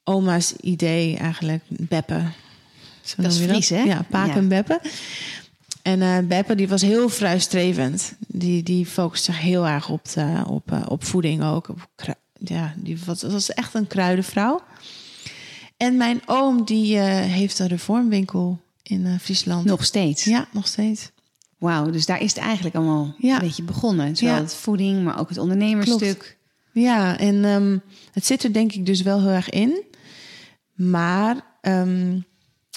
[0.04, 2.22] oma's idee eigenlijk, Beppe.
[3.02, 3.82] Zo Dat is hè?
[3.82, 4.34] Ja, Paak Ja.
[4.34, 4.80] en Beppe.
[5.82, 8.12] En eh Beppe die was heel fruistrevend.
[8.28, 11.68] Die, die focuste zich heel erg op, de, op, op voeding ook.
[11.68, 11.88] Op
[12.38, 14.62] ja, die was, was echt een kruidenvrouw.
[15.76, 19.64] En mijn oom die eh, heeft een reformwinkel in eh, Friesland.
[19.64, 20.24] Nog steeds.
[20.24, 21.10] Ja, nog steeds.
[21.58, 23.34] Wauw, dus daar is het eigenlijk allemaal Ja.
[23.34, 24.16] een beetje begonnen.
[24.16, 24.40] Zowel Ja.
[24.40, 26.36] het voeding, maar ook het ondernemersstuk.
[26.72, 27.78] Ja, en ehm,
[28.12, 29.82] het zit er denk ik dus wel heel erg in.
[30.74, 32.18] Maar ehm,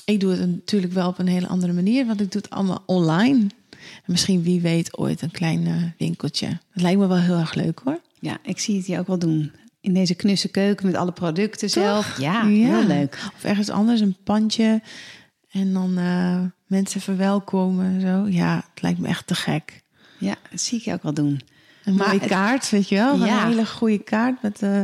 [0.06, 2.84] ik doe het natuurlijk wel op een hele andere manier, want ik doe het allemaal
[2.86, 3.40] online.
[3.80, 6.48] En misschien wie weet ooit een klein eh, winkeltje.
[6.48, 8.00] Dat lijkt me wel heel erg leuk hoor.
[8.22, 9.52] Ja, ik zie het hier ook wel doen.
[9.82, 12.20] In deze knusse keuken met alle producten zelf.
[12.20, 12.46] Ja, Ja.
[12.48, 13.20] heel leuk.
[13.36, 14.82] Of ergens anders een pandje
[15.52, 18.28] en dan eh, mensen verwelkomen en zo.
[18.38, 19.82] Ja, het lijkt me echt te gek.
[20.18, 21.42] Ja, dat zie ik je ook wel doen.
[21.84, 23.26] Een Maar mooie kaart, weet je wel?
[23.26, 23.42] Ja.
[23.42, 24.84] Een hele goede kaart met eh,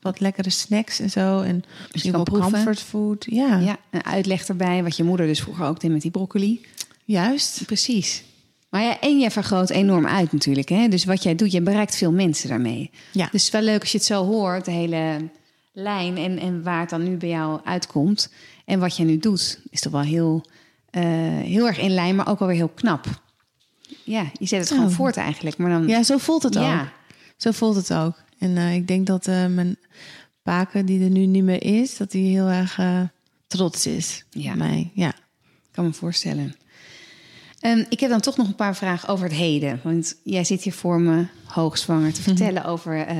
[0.00, 1.40] wat lekkere snacks en zo.
[1.40, 2.52] En misschien kan wel proeven.
[2.52, 3.26] comfortfood.
[3.30, 6.60] Ja, Ja, een uitleg erbij, wat je moeder dus vroeger ook deed met die broccoli.
[7.04, 7.62] juist.
[7.66, 8.24] Precies.
[8.72, 10.68] Maar ja, en jij vergroot enorm uit natuurlijk.
[10.68, 10.88] Hè?
[10.88, 12.90] Dus wat jij doet, je bereikt veel mensen daarmee.
[12.92, 12.98] Ja.
[13.12, 15.28] Dus het is wel leuk als je het zo hoort, de hele
[15.72, 18.32] lijn en, en waar het dan nu bij jou uitkomt.
[18.64, 20.44] En wat jij nu doet, is toch wel heel,
[20.90, 21.02] eh,
[21.40, 23.06] heel erg in lijn, maar ook alweer heel knap.
[24.04, 24.92] Ja, je zet het gewoon Oh.
[24.94, 25.56] voort eigenlijk.
[25.56, 26.80] Maar dan, Ja, zo voelt het Ja.
[26.80, 26.88] ook.
[27.36, 28.22] Zo voelt het ook.
[28.38, 29.76] En eh, ik denk dat eh, mijn
[30.42, 32.78] paken, die er nu niet meer is, dat hij heel erg
[33.46, 34.50] trots is Ja.
[34.52, 34.90] op mij.
[34.94, 35.08] Ja.
[35.08, 36.54] Ik kan me voorstellen.
[37.62, 39.80] Ehm, ik heb dan toch nog een paar vragen over het heden.
[39.82, 43.16] Want jij zit hier voor me hoogzwanger te vertellen over eh,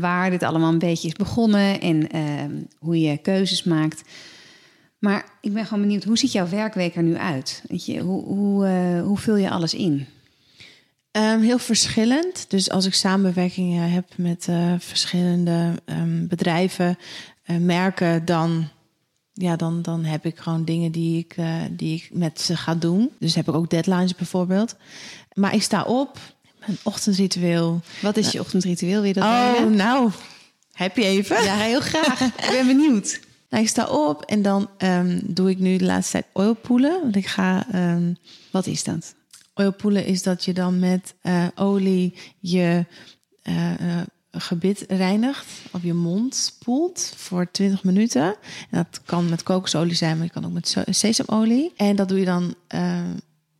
[0.00, 4.02] waar dit allemaal een beetje is begonnen en ehm, hoe je keuzes maakt.
[4.98, 7.62] Maar ik ben gewoon benieuwd, hoe ziet jouw werkweek er nu uit?
[7.68, 10.06] Weet je, hoe, hoe, eh, hoe vul je alles in?
[11.10, 12.44] Ehm, heel verschillend.
[12.48, 15.82] Dus als ik samenwerkingen heb met eh, verschillende
[16.28, 16.98] bedrijven,
[17.58, 18.68] merken, dan,
[19.32, 22.74] ja, dan, dan heb ik gewoon dingen die ik, eh, die ik met ze ga
[22.74, 23.10] doen.
[23.18, 24.76] Dus heb ik ook deadlines bijvoorbeeld.
[25.34, 26.18] Maar ik sta op,
[26.66, 27.80] mijn ochtendritueel.
[28.00, 29.12] Wat is je ochtendritueel?
[29.12, 30.10] Dat Oh, nou,
[30.72, 31.44] heb je even?
[31.44, 32.20] Ja, heel graag.
[32.20, 33.20] ik ben benieuwd.
[33.50, 37.00] Nou, ik sta op en dan ehm, doe ik nu de laatste tijd oilpoelen.
[37.02, 38.12] Want ik ga ehm
[38.50, 39.14] Wat is dat?
[39.54, 42.86] oilpoelen is dat je dan met eh, olie je
[43.42, 44.00] eh,
[44.32, 45.46] gebit reinigt.
[45.70, 48.22] Of je mond spoelt voor 20 minuten.
[48.70, 51.72] En dat kan met kokosolie zijn, maar je kan ook met sesamolie.
[51.76, 53.00] En dat doe je dan eh,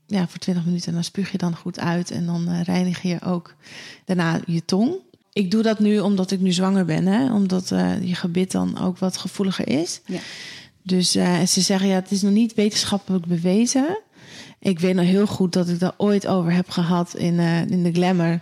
[0.06, 0.88] ja, voor 20 minuten.
[0.88, 2.10] En dan spuug je dan goed uit.
[2.10, 3.54] En dan eh, reinig je ook
[4.04, 4.94] daarna je tong.
[5.32, 7.06] Ik doe dat nu omdat ik nu zwanger ben.
[7.06, 7.32] Hè?
[7.32, 10.00] Omdat eh, je gebit dan ook wat gevoeliger is.
[10.06, 10.20] Ja.
[10.82, 13.98] Dus ze zeggen, ja, het is nog niet wetenschappelijk bewezen.
[14.58, 17.92] Ik weet nog heel goed dat ik daar ooit over heb gehad in, in de
[17.92, 18.40] Glamour.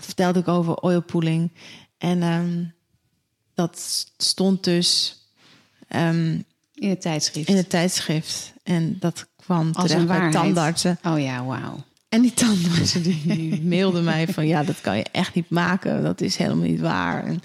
[0.00, 1.50] Vertelde ik over oilpooling.
[1.98, 2.64] En ehm,
[3.54, 5.16] dat stond dus
[5.88, 6.38] ehm,
[6.74, 7.48] In het tijdschrift.
[7.48, 8.52] in het tijdschrift.
[8.62, 10.98] En dat kwam Als terecht bij tandartsen.
[11.04, 11.84] Oh ja, wauw.
[12.08, 14.46] En die tandartsen die, mailden mij van...
[14.46, 16.02] ja, dat kan je echt niet maken.
[16.02, 17.24] Dat is helemaal niet waar.
[17.26, 17.40] En,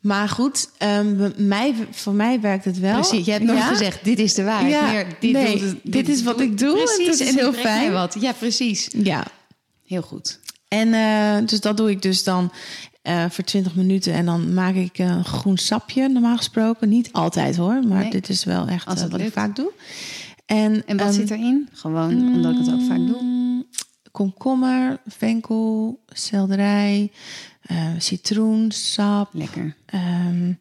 [0.00, 3.00] maar goed, ehm, mij, voor mij werkt het wel.
[3.00, 3.66] Precies, je hebt nooit Ja?
[3.68, 4.72] gezegd, dit is de waarheid.
[4.72, 7.34] Ja, Meer, dit, nee, doet het- dit is wat ik doe en Precies, is en
[7.34, 7.92] heel brengt mij fijn.
[7.92, 8.16] Wat.
[8.20, 8.88] Ja, precies.
[8.92, 9.26] Ja,
[9.86, 10.38] Heel goed.
[10.70, 12.52] En eh, dus dat doe ik dus dan
[13.02, 14.12] eh, voor 20 minuten.
[14.12, 16.88] En dan maak ik eh, een groen sapje, normaal gesproken.
[16.88, 18.10] Niet altijd hoor, maar Nee.
[18.10, 19.72] dit is wel echt Als het wat ik vaak doe.
[20.46, 21.68] En, En wat ehm, zit erin?
[21.72, 23.22] Gewoon omdat ik het ook vaak doe.
[23.22, 23.64] mm,
[24.10, 27.12] Komkommer, venkel, selderij,
[27.62, 29.28] eh, citroen, sap.
[29.34, 29.76] Lekker.
[29.86, 30.52] ehm,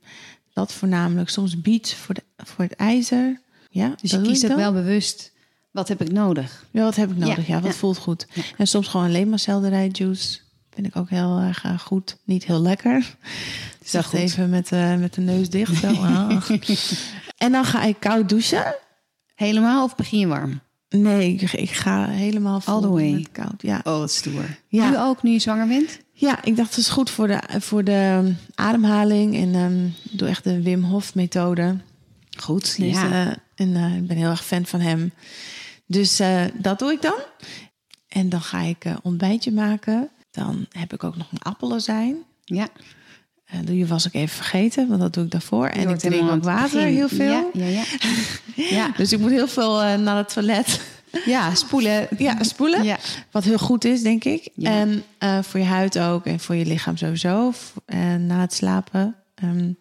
[0.54, 1.30] dat voornamelijk.
[1.30, 3.42] Soms biet voor, de, voor het ijzer.
[3.70, 4.58] Ja, Dus je kiest dan.
[4.58, 5.32] wel bewust,
[5.72, 6.66] wat heb ik nodig?
[6.72, 7.48] Ja, wat heb ik nodig?
[7.48, 7.78] Ja, Ja, wat ja.
[7.78, 8.28] voelt goed.
[8.34, 8.42] Ja.
[8.58, 10.40] En soms gewoon alleen maar selderijjuice.
[10.74, 12.18] Vind ik ook heel erg eh, goed.
[12.24, 13.16] Niet heel lekker.
[13.82, 14.20] Dus dacht goed.
[14.20, 15.84] even met, eh, met de neus dicht.
[15.86, 16.50] Ah.
[17.38, 18.76] en dan ga ik koud douchen.
[19.36, 20.60] Helemaal of begin je warm?
[20.90, 23.12] Nee, ik, ga helemaal vol All the way.
[23.12, 23.62] met koud.
[23.62, 23.82] Ja.
[23.84, 24.58] Oh, wat stoer.
[24.68, 24.90] Ja.
[24.90, 26.00] Nu ook, nu je zwanger bent?
[26.14, 29.36] ja, ik dacht het is goed voor de, voor de ademhaling.
[29.36, 31.78] En ehm, ik doe echt de Wim Hof methode.
[32.38, 33.12] Goed, Dus, ja.
[33.28, 35.12] eh, en ik ben heel erg fan van hem.
[35.90, 37.20] Dus eh, dat doe ik dan.
[38.08, 40.10] En dan ga ik eh ontbijtje maken.
[40.32, 42.16] Dan heb ik ook nog een appelazijn.
[42.46, 42.68] ja.
[43.54, 45.68] Uh, die was ik even vergeten, want dat doe ik daarvoor.
[45.68, 46.94] En ik drink ook water begin.
[46.94, 47.32] heel veel.
[47.32, 47.84] Ja, ja, ja.
[48.78, 48.92] ja.
[48.98, 50.82] Dus ik moet heel veel naar het toilet.
[51.26, 52.08] ja spoelen.
[52.18, 52.84] ja, spoelen.
[52.84, 52.98] Ja.
[53.32, 54.50] Wat heel goed is, denk ik.
[54.56, 54.72] Ja.
[54.72, 55.04] En
[55.44, 57.54] voor je huid ook en voor je lichaam sowieso.
[57.86, 59.72] En na het slapen, ehm,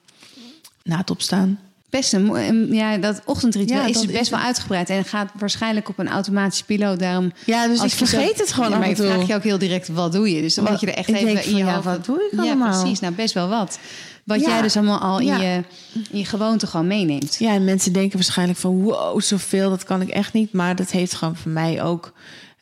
[0.83, 1.59] na het opstaan.
[1.91, 5.89] Best een, ja, dat ochtendritueel Ja, is dat best is wel uitgebreid en gaat waarschijnlijk
[5.89, 6.99] op een automatische piloot.
[6.99, 9.07] Daarom, Ja, dus ik vergeet het gewoon Ja, maar toe.
[9.07, 10.41] vraagt je ook heel direct wat doe je.
[10.41, 11.85] Dus dan moet je er echt ik even in van, je ja, hoofd.
[11.85, 12.81] wat doe ik Ja, allemaal?
[12.83, 13.01] precies.
[13.01, 13.79] Nou, best wel wat.
[14.25, 15.63] Wat jij dus allemaal al in, je,
[16.11, 17.37] in je gewoonte gewoon meeneemt.
[17.39, 20.53] Ja, en mensen denken waarschijnlijk van wow, zoveel, dat kan ik echt niet.
[20.53, 22.13] Maar dat heeft gewoon voor mij ook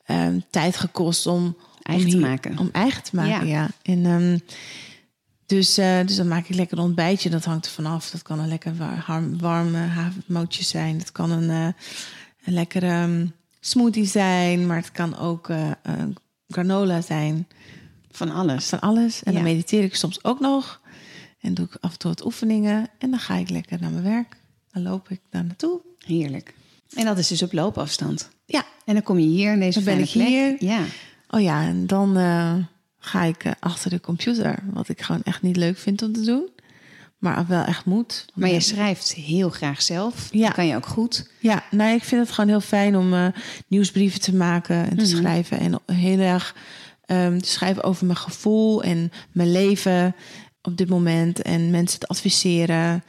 [0.07, 2.59] ehm, tijd gekost om Eigen om te maken.
[2.59, 3.53] Om eigen te maken, Ja.
[3.61, 3.69] ja.
[3.93, 4.39] En, ehm,
[5.47, 7.31] dus, eh, dus dan maak ik lekker een ontbijtje.
[7.31, 8.11] Dat hangt er vanaf.
[8.11, 10.99] Dat kan een lekker warm, warm havermoutje zijn.
[10.99, 11.83] Dat kan een, eh,
[12.45, 13.27] een lekkere ehm,
[13.61, 14.67] smoothie zijn.
[14.67, 15.71] Maar het kan ook eh,
[16.49, 17.47] granola zijn.
[18.11, 18.67] Van alles.
[18.67, 19.23] Van alles.
[19.23, 20.81] En dan mediteer ik soms ook nog.
[21.41, 22.89] En doe ik af en toe wat oefeningen.
[22.99, 24.37] En dan ga ik lekker naar mijn werk.
[24.73, 25.81] Dan loop ik daar naartoe.
[25.99, 26.55] Heerlijk.
[26.95, 28.31] En dat is dus op loopafstand.
[28.45, 30.27] Ja, En dan kom je hier in deze Dan ben ik plek.
[30.27, 30.57] hier.
[30.59, 30.81] Ja.
[31.31, 32.17] Oh ja, en dan
[33.07, 34.59] ga ik eh, achter de computer.
[34.73, 36.49] Wat ik gewoon echt niet leuk vind om te doen.
[37.19, 38.25] Maar wel echt moet.
[38.35, 40.29] Maar je schrijft heel graag zelf.
[40.31, 40.47] Ja.
[40.47, 41.31] Dat kan je ook goed.
[41.41, 43.27] Ja, nou, ik vind het gewoon heel fijn om eh,
[43.69, 45.17] nieuwsbrieven te maken en te Mhm.
[45.17, 45.59] schrijven.
[45.59, 46.55] En heel erg
[47.07, 50.15] ehm, te schrijven over mijn gevoel en mijn leven
[50.63, 51.43] op dit moment.
[51.43, 53.05] En mensen te adviseren.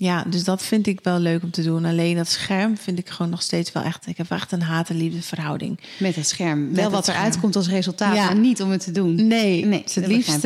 [0.00, 1.84] Ja, dus dat vind ik wel leuk om te doen.
[1.84, 4.06] Alleen dat scherm vind ik gewoon nog steeds wel echt...
[4.06, 5.80] Ik heb echt een haat-en-liefde verhouding.
[5.98, 6.74] Met het scherm.
[6.74, 7.18] Wel het wat scherm.
[7.18, 8.24] eruit komt als resultaat, Ja.
[8.24, 9.14] maar niet om het te doen.
[9.14, 10.42] Nee, Nee, dus het liefst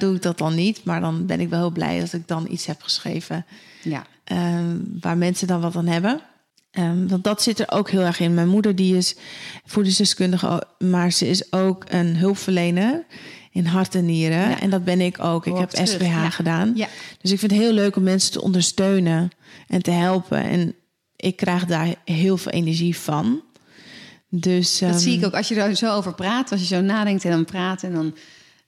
[0.00, 0.84] doe ik dat dan niet.
[0.84, 3.46] Maar dan ben ik wel heel blij dat ik dan iets heb geschreven...
[3.82, 4.06] Ja.
[4.24, 6.20] Ehm, waar mensen dan wat aan hebben.
[6.70, 8.34] Ehm, want dat zit er ook heel erg in.
[8.34, 9.16] Mijn moeder die is
[9.64, 13.04] voedingsdeskundige, maar ze is ook een hulpverlener
[13.56, 14.48] in hart en nieren.
[14.48, 14.60] Ja.
[14.60, 15.46] En dat ben ik ook.
[15.46, 16.30] Ik heb terug, SPH ja.
[16.30, 16.72] gedaan.
[16.74, 16.88] Ja.
[17.20, 19.30] Dus ik vind het heel leuk om mensen te ondersteunen
[19.68, 20.42] en te helpen.
[20.42, 20.74] En
[21.16, 23.40] ik krijg daar heel veel energie van.
[24.28, 26.80] Dus, Dat ehm, zie ik ook als je er zo over praat, als je zo
[26.80, 28.14] nadenkt en dan praat en dan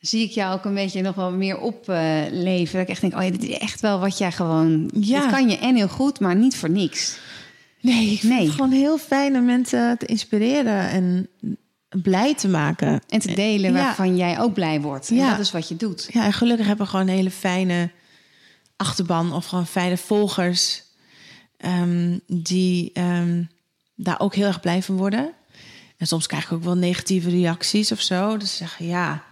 [0.01, 2.73] zie ik jou ook een beetje nog wel meer opleven.
[2.73, 4.91] dat ik echt denk, oh ja, dit is echt wel wat jij gewoon...
[5.01, 5.31] Ja.
[5.31, 7.19] Kan je en heel goed, maar niet voor niks.
[7.81, 8.45] Nee, ik vind Nee.
[8.45, 11.29] het gewoon heel fijn om mensen te inspireren en
[12.03, 13.01] blij te maken.
[13.09, 13.77] En te delen Ja.
[13.85, 15.09] waarvan jij ook blij wordt.
[15.11, 15.31] En Ja.
[15.31, 16.09] dat is wat je doet.
[16.13, 17.91] Ja, en gelukkig hebben we gewoon een hele fijne
[18.77, 20.83] achterban of gewoon fijne volgers.
[21.59, 23.43] ehm, die ehm,
[23.95, 25.31] daar ook heel erg blij van worden.
[25.97, 28.37] En soms krijg ik ook wel negatieve reacties of zo.
[28.37, 29.23] Dus ze zeggen ja,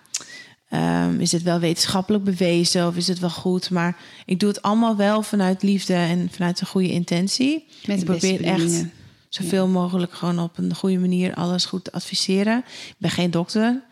[0.69, 3.71] ehm, is het wel wetenschappelijk bewezen of is het wel goed?
[3.71, 7.67] Maar ik doe het allemaal wel vanuit liefde en vanuit een goede intentie.
[7.87, 8.93] Met ik probeer echt bedoelingen.
[9.29, 12.59] Zoveel mogelijk gewoon op een goede manier alles goed te adviseren.
[12.89, 13.83] Ik ben geen dokter.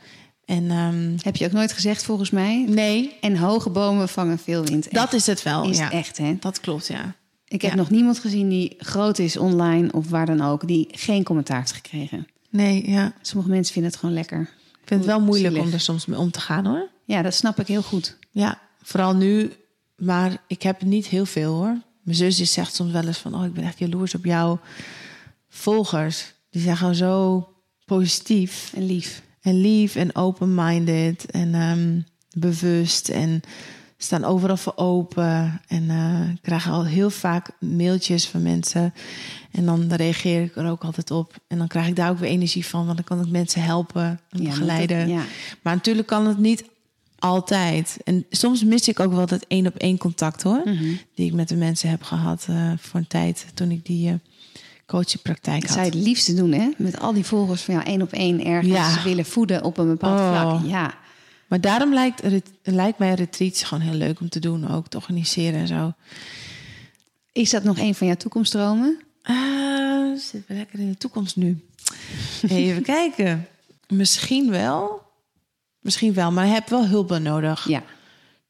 [0.44, 2.64] En ehm, Heb je ook nooit gezegd volgens mij.
[2.68, 4.92] nee, En hoge bomen vangen veel wind.
[4.94, 5.64] dat is het wel.
[5.70, 5.90] is ja.
[5.90, 6.36] echt, hè?
[6.40, 7.14] Dat klopt, ja.
[7.48, 7.76] Ik heb Ja.
[7.76, 11.72] nog niemand gezien die groot is online of waar dan ook, die geen commentaar heeft
[11.72, 12.26] gekregen.
[12.50, 13.12] Nee, ja.
[13.22, 14.40] Sommige mensen vinden het gewoon lekker.
[14.80, 15.68] Ik vind het wel moeilijk Zielig.
[15.68, 16.88] om er soms mee om te gaan, hoor.
[17.04, 18.16] Ja, dat snap ik heel goed.
[18.30, 19.52] Ja, vooral nu.
[19.96, 21.78] Maar ik heb niet heel veel, hoor.
[22.02, 23.34] Mijn zus die zegt soms wel eens van...
[23.34, 24.60] oh, ik ben echt jaloers op jouw
[25.54, 26.32] volgers.
[26.50, 27.48] Die zijn gewoon zo
[27.84, 29.22] positief En lief.
[29.40, 32.00] en lief en open-minded en ehm,
[32.38, 33.40] bewust en
[33.96, 35.60] staan overal voor open.
[35.68, 38.94] En eh krijgen al heel vaak mailtjes van mensen.
[39.50, 41.34] En dan reageer ik er ook altijd op.
[41.48, 44.20] En dan krijg ik daar ook weer energie van, want dan kan ik mensen helpen
[44.30, 45.08] en Ja, begeleiden.
[45.08, 45.22] ja.
[45.62, 46.64] Maar natuurlijk kan het niet
[47.18, 47.96] altijd.
[48.04, 50.62] En soms mis ik ook wel dat één op één contact hoor.
[50.64, 50.84] Mhm.
[51.14, 54.14] Die ik met de mensen heb gehad eh, voor een tijd toen ik die eh
[54.86, 55.78] coachingpraktijk Dat had.
[55.78, 56.68] zou je het liefste doen, hè?
[56.76, 59.02] Met al die volgers van jou één op één ergens Ja.
[59.02, 60.50] willen voeden op een bepaald Oh.
[60.60, 60.70] vlak.
[60.70, 60.94] Ja.
[61.48, 62.22] Maar daarom lijkt,
[62.62, 64.70] lijkt mij retreats gewoon heel leuk om te doen.
[64.70, 65.92] Ook te organiseren en zo.
[67.32, 68.98] Is dat nog een van jouw toekomstdromen?
[69.22, 71.64] Ah, zitten we lekker in de toekomst nu.
[72.48, 73.46] Even kijken.
[73.88, 75.02] Misschien wel.
[75.80, 77.68] Misschien wel, maar heb wel hulp nodig.
[77.68, 77.82] Ja.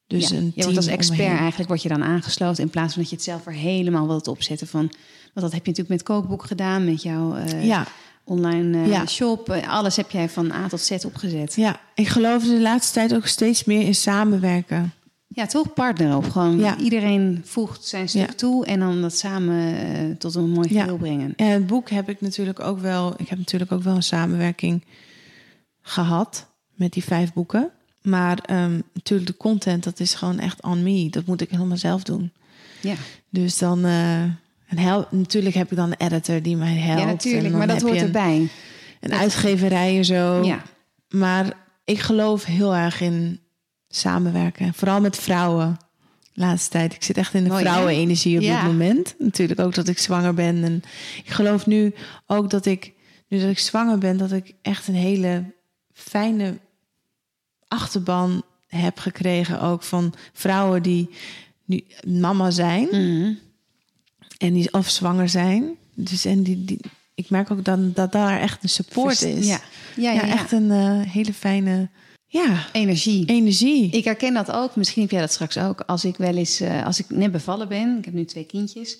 [0.07, 3.03] Dus ja, een je wordt als expert eigenlijk word je dan aangesloten in plaats van
[3.03, 4.81] dat je het zelf er helemaal wilt opzetten van.
[4.81, 4.93] Want
[5.35, 7.87] dat heb je natuurlijk met kookboek gedaan, met jouw eh, Ja,
[8.25, 9.07] online eh, Ja.
[9.07, 9.49] shop.
[9.51, 11.55] Eh, Alles heb jij van A tot Z opgezet.
[11.55, 14.93] ja, ik geloof de laatste tijd ook steeds meer in samenwerken.
[15.29, 16.31] Ja, toch partner op.
[16.31, 16.77] Gewoon Ja.
[16.79, 18.35] iedereen voegt zijn stuk Ja.
[18.35, 20.81] toe en dan dat samen tot een mooi Ja.
[20.83, 21.33] geheel brengen.
[21.37, 23.15] En het boek heb ik natuurlijk ook wel.
[23.17, 24.85] Ik heb natuurlijk ook wel een samenwerking
[25.81, 27.71] gehad met die vijf boeken.
[28.05, 31.11] Maar ehm, natuurlijk de content, dat is gewoon echt on me.
[31.11, 32.33] Dat moet ik helemaal zelf doen.
[32.81, 32.95] Ja,
[33.31, 33.85] Dus dan.
[33.85, 37.01] en hel natuurlijk heb ik dan een editor die mij helpt.
[37.01, 38.49] ja natuurlijk, maar dat hoort een, erbij.
[39.01, 40.43] Een uitgeverij en zo.
[40.45, 40.63] Ja.
[41.09, 41.53] Maar
[41.85, 43.41] ik geloof heel erg in
[43.89, 44.75] samenwerken.
[44.75, 45.77] Vooral met vrouwen.
[46.37, 46.95] Laatste tijd.
[46.95, 48.61] Ik zit echt in de vrouwenenergie op Ja.
[48.63, 49.15] dit moment.
[49.19, 50.65] Natuurlijk ook dat ik zwanger ben.
[50.65, 50.83] En
[51.25, 51.95] ik geloof nu
[52.27, 52.93] ook dat ik,
[53.29, 55.45] nu dat ik zwanger ben, dat ik echt een hele
[55.93, 56.59] fijne
[57.69, 59.61] achterban heb gekregen.
[59.61, 61.11] Ook van vrouwen die
[61.65, 63.33] nu mama zijn Mhm.
[64.39, 65.77] en die of zwanger zijn.
[65.95, 66.79] Dus en die, die,
[67.15, 69.47] ik merk ook dan dat daar echt een support is.
[69.47, 69.61] Ja,
[69.97, 70.33] ja, ja, Ja, ja.
[70.33, 71.89] echt een eh, hele fijne
[72.27, 73.27] ja, energie.
[73.27, 73.91] energie.
[73.91, 74.77] Ik herken dat ook.
[74.77, 75.81] Misschien heb jij dat straks ook.
[75.81, 78.99] Als ik wel eens, eh, als ik net bevallen ben, ik heb nu twee kindjes.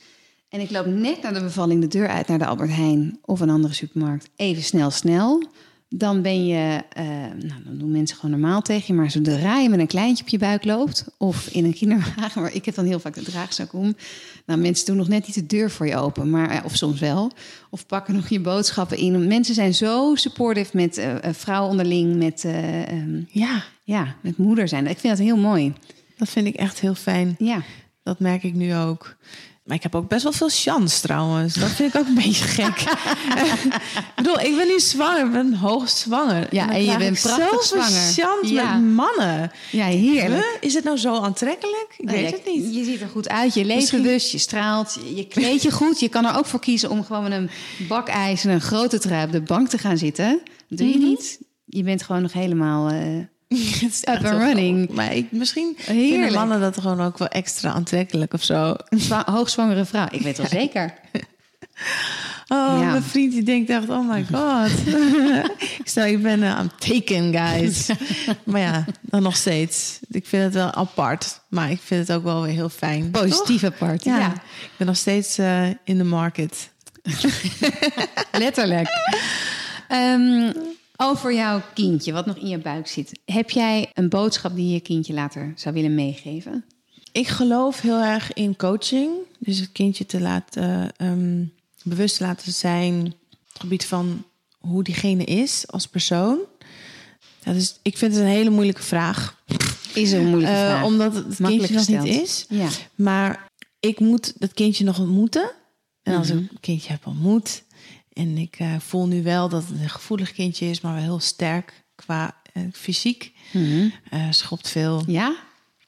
[0.49, 3.41] En ik loop net naar de bevalling de deur uit naar de Albert Heijn of
[3.41, 4.29] een andere supermarkt.
[4.37, 5.45] Even snel, snel.
[5.97, 7.05] Dan ben je, eh,
[7.47, 9.01] nou, dan doen mensen gewoon normaal tegen je.
[9.01, 12.55] Maar zodra je met een kleintje op je buik loopt of in een kinderwagen, maar
[12.55, 13.97] ik heb dan heel vaak de draagzak om.
[14.47, 17.01] Nou, mensen doen nog net niet de deur voor je open, maar, eh, of soms
[17.01, 17.31] wel.
[17.71, 19.27] Of pakken nog je boodschappen in.
[19.27, 24.87] Mensen zijn zo supportive met vrouwen onderling, met, eh, ehm, ja, ja, met moeder zijn.
[24.87, 25.73] Ik vind dat heel mooi.
[26.17, 27.35] dat vind ik echt heel fijn.
[27.39, 27.63] Ja,
[28.03, 29.17] Dat merk ik nu ook.
[29.65, 31.55] Maar ik heb ook best wel veel chance trouwens.
[31.55, 32.81] Dat vind ik ook een beetje gek.
[33.95, 35.25] ik bedoel, ik ben nu zwanger.
[35.27, 36.47] Ik ben hoogst zwanger.
[36.55, 37.85] Ja, en je bent prachtig zwanger.
[38.13, 38.77] chance Ja.
[38.77, 39.51] met mannen.
[39.71, 40.59] ja heerlijk.
[40.61, 41.95] Is het nou zo aantrekkelijk?
[41.99, 42.75] Ik Nou weet het niet.
[42.75, 46.01] Je ziet er goed uit, je leeft bewust, je straalt, je, kleedt je goed.
[46.01, 47.51] Je kan er ook voor kiezen om gewoon met een
[47.89, 50.41] bakijs en een grote trui op de bank te gaan zitten.
[50.69, 51.07] Dat doe je Mhm.
[51.07, 51.39] niet.
[51.65, 52.99] Je bent gewoon nog helemaal eh,
[53.81, 54.89] Het is up and running.
[54.91, 56.09] Maar ik, misschien Heerlijk.
[56.13, 58.75] vinden mannen dat gewoon ook wel extra aantrekkelijk of zo.
[58.89, 60.07] Een zwa- hoogzwangere vrouw.
[60.11, 60.95] Ik weet wel zeker.
[62.49, 62.91] Oh, Ja.
[62.91, 64.71] mijn vriend die denkt echt, oh my god.
[65.79, 67.89] ik stel, ik ben uh, I'm taken, guys.
[68.45, 69.99] maar ja, dan nog steeds.
[70.11, 73.11] Ik vind het wel apart, maar ik vind het ook wel weer heel fijn.
[73.11, 74.03] Positieve part.
[74.03, 74.13] Toch?
[74.13, 74.33] Ja, Ja,
[74.63, 76.71] ik ben nog steeds eh, in de market.
[78.33, 78.89] letterlijk.
[79.89, 80.53] Ehm,
[81.05, 83.21] over jouw kindje, wat nog in je buik zit.
[83.25, 86.65] Heb jij een boodschap die je je kindje later zou willen meegeven?
[87.13, 89.11] Ik geloof heel erg in coaching.
[89.39, 91.45] Dus het kindje te laten, ehm,
[91.83, 93.05] bewust te laten zijn
[93.53, 94.25] het gebied van
[94.59, 96.39] hoe diegene is als persoon.
[97.45, 99.43] Ja, dus ik vind het een hele moeilijke vraag.
[99.95, 100.85] Is een moeilijke Eh, vraag.
[100.85, 102.45] omdat het Makkelijk kindje nog niet is.
[102.49, 102.69] Ja.
[102.95, 103.51] Maar
[103.81, 105.51] ik moet dat kindje nog ontmoeten.
[106.03, 106.39] En als Mhm.
[106.39, 107.63] ik een kindje heb ontmoet...
[108.15, 110.81] en ik eh, voel nu wel dat het een gevoelig kindje is...
[110.81, 113.33] maar wel heel sterk qua eh, fysiek.
[113.53, 113.89] Mhm.
[114.11, 115.03] Eh, schopt veel.
[115.07, 115.37] Ja?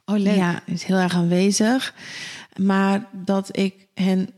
[0.04, 0.36] Oh, leuk.
[0.36, 1.94] Ja, is heel erg aanwezig.
[2.56, 4.30] Maar dat ik hen,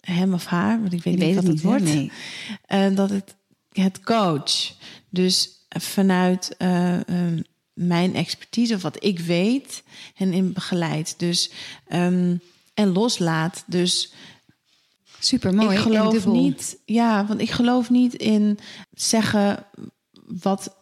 [0.00, 0.80] hem of haar...
[0.80, 1.68] want ik weet niet weet wat het hè?
[1.68, 1.84] wordt...
[1.84, 2.10] Nee.
[2.94, 3.34] Dat het
[3.82, 4.72] het coach.
[5.10, 7.40] Dus vanuit eh, ehm,
[7.72, 9.82] mijn expertise of wat ik weet
[10.16, 11.14] en in begeleid.
[11.18, 11.50] Dus
[11.88, 12.36] ehm,
[12.74, 13.64] en loslaat.
[13.66, 14.12] Dus
[15.24, 15.76] Super mooi.
[15.76, 16.78] ik geloof niet.
[16.84, 18.58] Ja, want ik geloof niet in
[18.92, 19.66] zeggen
[20.42, 20.76] wat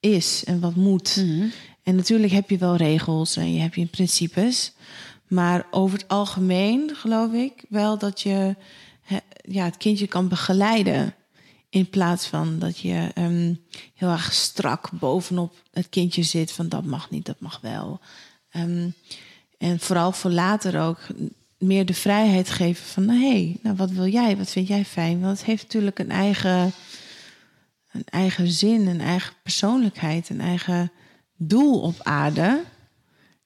[0.00, 1.16] is en wat moet.
[1.16, 1.46] Mhm.
[1.82, 4.72] En natuurlijk heb je wel regels en je hebt je principes.
[5.28, 8.56] Maar over het algemeen geloof ik wel dat je
[9.44, 11.14] ja, het kindje kan begeleiden.
[11.68, 13.54] In plaats van dat je ehm,
[13.94, 18.00] heel erg strak bovenop het kindje zit van dat mag niet, dat mag wel.
[18.50, 18.88] Ehm,
[19.58, 20.98] en vooral voor later ook
[21.64, 25.20] meer de vrijheid geven van hé, hey, nou wat wil jij, wat vind jij fijn?
[25.20, 26.72] Want het heeft natuurlijk een eigen,
[27.92, 30.92] een eigen zin, een eigen persoonlijkheid, een eigen
[31.36, 32.62] doel op aarde.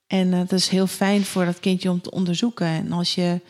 [0.06, 2.66] En eh, dat is heel fijn voor dat kindje om te onderzoeken.
[2.66, 3.40] En als je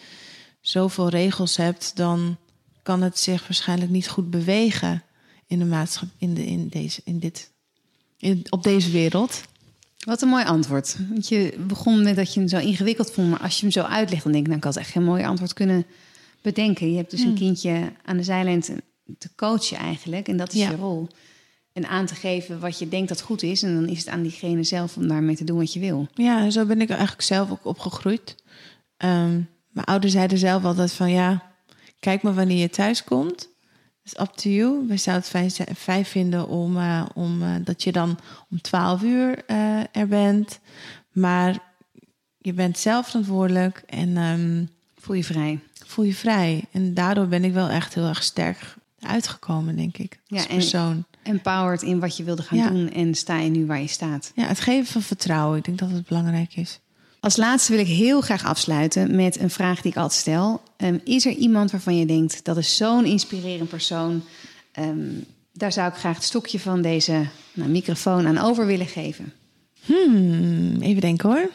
[0.61, 2.37] zoveel regels hebt, dan
[2.83, 5.03] kan het zich waarschijnlijk niet goed bewegen
[5.47, 7.53] in de maatschappij, in, de, in, deze, in dit,
[8.16, 9.43] in, op deze wereld.
[10.09, 10.97] Wat een mooi antwoord.
[11.09, 13.31] Want je begon met dat je hem zo ingewikkeld vond.
[13.31, 14.49] Maar als je hem zo uitlegt, dan denk ik...
[14.49, 15.87] nou, ik had echt geen mooi antwoord kunnen
[16.43, 16.91] bedenken.
[16.91, 20.29] Je hebt dus een kindje aan de zijlijn te, coachen eigenlijk.
[20.29, 20.71] En dat is Ja.
[20.71, 21.09] je rol.
[21.73, 23.63] En aan te geven wat je denkt dat goed is.
[23.63, 26.09] En dan is het aan diegene zelf om daarmee te doen wat je wil.
[26.15, 28.35] Ja, zo ben ik eigenlijk zelf ook opgegroeid.
[28.97, 29.33] Ehm,
[29.69, 31.43] mijn ouders zeiden zelf altijd van ja,
[32.01, 33.49] kijk maar wanneer je thuis komt.
[34.15, 34.87] Is up to you.
[34.87, 38.19] We zouden het fijn, vinden om, eh, om eh, dat je dan
[38.51, 40.59] om 12 uur eh, er bent.
[41.13, 41.59] Maar
[42.39, 44.65] je bent zelf verantwoordelijk en ehm,
[45.01, 45.59] Voel je vrij.
[45.87, 46.65] voel je vrij.
[46.73, 50.19] En daardoor ben ik wel echt heel erg sterk uitgekomen, denk ik.
[50.29, 51.05] Als Ja, en- persoon.
[51.23, 52.69] Empowered in wat je wilde gaan Ja.
[52.69, 54.33] doen en sta je nu waar je staat.
[54.35, 55.59] Ja, het geven van vertrouwen.
[55.59, 56.81] Ik denk dat het belangrijk is.
[57.21, 60.62] Als laatste wil ik heel graag afsluiten met een vraag die ik altijd stel.
[60.77, 64.23] Ehm, is er iemand waarvan je denkt dat is zo'n inspirerend persoon?
[64.73, 64.99] Ehm,
[65.53, 69.33] daar zou ik graag het stokje van deze nou, microfoon aan over willen geven.
[69.85, 71.51] Hmm, even denken hoor.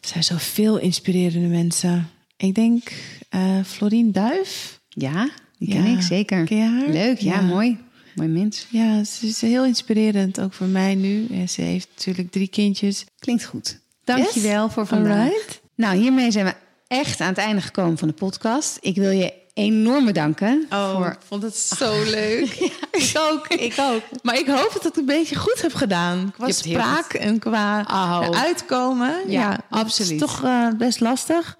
[0.00, 2.10] Er zijn zoveel inspirerende mensen.
[2.36, 2.92] Ik denk
[3.28, 4.80] eh Florien Duif.
[4.88, 5.28] Ja,
[5.58, 5.96] die ken Ja.
[5.96, 6.44] ik zeker.
[6.44, 6.88] Ken je haar?
[6.88, 7.40] Leuk, ja, Ja.
[7.40, 7.78] mooi.
[8.16, 8.66] Mooi mens.
[8.70, 11.26] Ja, ze is heel inspirerend, ook voor mij nu.
[11.30, 13.04] En ze heeft natuurlijk drie kindjes.
[13.18, 13.78] Klinkt goed.
[14.04, 14.72] Dankjewel Yes?
[14.72, 15.18] voor vandaag.
[15.30, 15.60] Alright.
[15.74, 16.54] Nou, hiermee zijn we
[16.86, 18.78] echt aan het einde gekomen van de podcast.
[18.80, 20.66] Ik wil je enorm bedanken.
[20.70, 21.06] voor...
[21.06, 22.48] ik vond het zo leuk.
[22.96, 24.02] Ik ook, ik ook.
[24.22, 26.30] Maar ik hoop dat ik het een beetje goed heb gedaan.
[26.32, 28.30] Qua spraak en qua Oh.
[28.30, 29.14] uitkomen.
[29.30, 30.10] Ja, absoluut.
[30.12, 31.56] is toch eh, best lastig.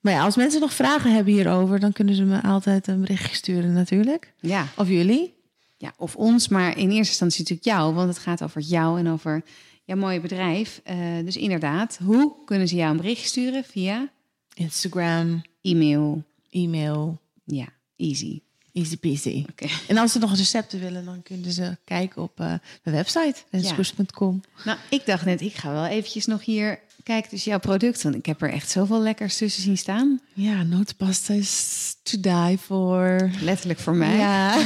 [0.00, 1.80] Maar ja, als mensen nog vragen hebben hierover...
[1.80, 4.32] dan kunnen ze me altijd een berichtje sturen natuurlijk.
[4.40, 4.66] Ja.
[4.76, 5.34] Of jullie.
[5.82, 9.08] Ja, of ons, maar in eerste instantie natuurlijk jou, want het gaat over jou en
[9.08, 9.42] over
[9.84, 10.80] jouw mooie bedrijf.
[10.84, 13.64] Eh, dus inderdaad, hoe kunnen ze jou een bericht sturen?
[13.64, 14.08] Via
[14.54, 16.22] Instagram, e-mail.
[16.50, 17.66] e-mail, Ja,
[17.96, 18.40] easy.
[18.72, 19.44] easy peasy.
[19.88, 22.46] En als ze nog recepten willen, dan kunnen ze kijken op eh
[22.82, 23.34] mijn website.
[23.50, 24.40] renskoers.com.
[24.64, 28.14] Nou, ik dacht net, ik ga wel eventjes nog hier kijken dus jouw product, want
[28.14, 30.20] ik heb er echt zoveel lekkers tussen zien staan.
[30.32, 33.30] Ja, notenpasta is to die for.
[33.40, 34.16] Letterlijk voor mij.
[34.16, 34.56] Ja.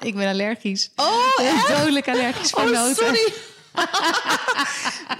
[0.00, 0.90] Ik ben allergisch.
[0.96, 1.68] Oh, echt?
[1.78, 2.96] Dodelijk allergisch voor Oh, noten.
[2.96, 3.32] sorry.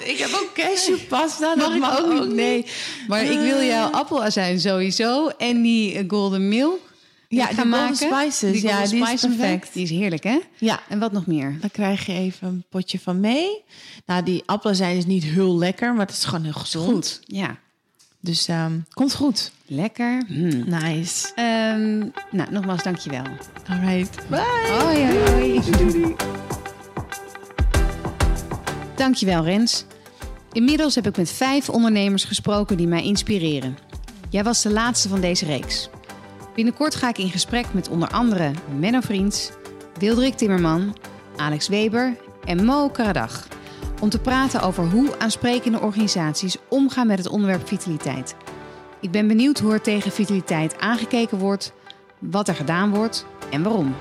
[0.12, 1.54] ik heb ook cashewpasta.
[1.54, 2.34] Mag dat mag ook niet?
[2.34, 2.66] Nee.
[3.08, 3.94] Maar ik wil jouw Eh.
[3.94, 5.28] appelazijn sowieso.
[5.28, 6.80] En die eh, golden milk.
[7.28, 8.60] Ja, die golden spices.
[8.62, 9.72] Ja, golden die is perfect.
[9.72, 10.38] Die is heerlijk, hè?
[10.58, 11.56] Ja, En wat nog meer?
[11.60, 13.64] dan krijg je even een potje van mee.
[14.06, 17.20] Nou, die appelazijn is niet heel lekker, maar het is gewoon heel gezond.
[17.26, 17.56] Ja,
[18.20, 19.50] Dus ehm, komt goed.
[19.66, 20.22] lekker.
[20.26, 20.64] Hmm.
[20.68, 21.28] Nice.
[21.34, 21.98] Ehm,
[22.30, 23.24] nou, nogmaals, dankjewel.
[23.68, 24.28] All right.
[24.28, 24.76] Bye.
[24.80, 26.14] Hoi, hoi, hoi.
[28.96, 29.84] Dankjewel, Rens.
[30.52, 33.78] Inmiddels heb ik met vijf ondernemers gesproken die mij inspireren.
[34.30, 35.88] Jij was de laatste van deze reeks.
[36.58, 39.50] Binnenkort ga ik in gesprek met onder andere Menno Vriends,
[39.98, 40.96] Wildrik Timmerman,
[41.36, 43.48] Alex Weber en Mo Karadag.
[44.00, 48.36] Om te praten over hoe aansprekende organisaties omgaan met het onderwerp vitaliteit.
[49.00, 51.72] Ik ben benieuwd hoe er tegen vitaliteit aangekeken wordt,
[52.18, 53.94] wat er gedaan wordt en waarom.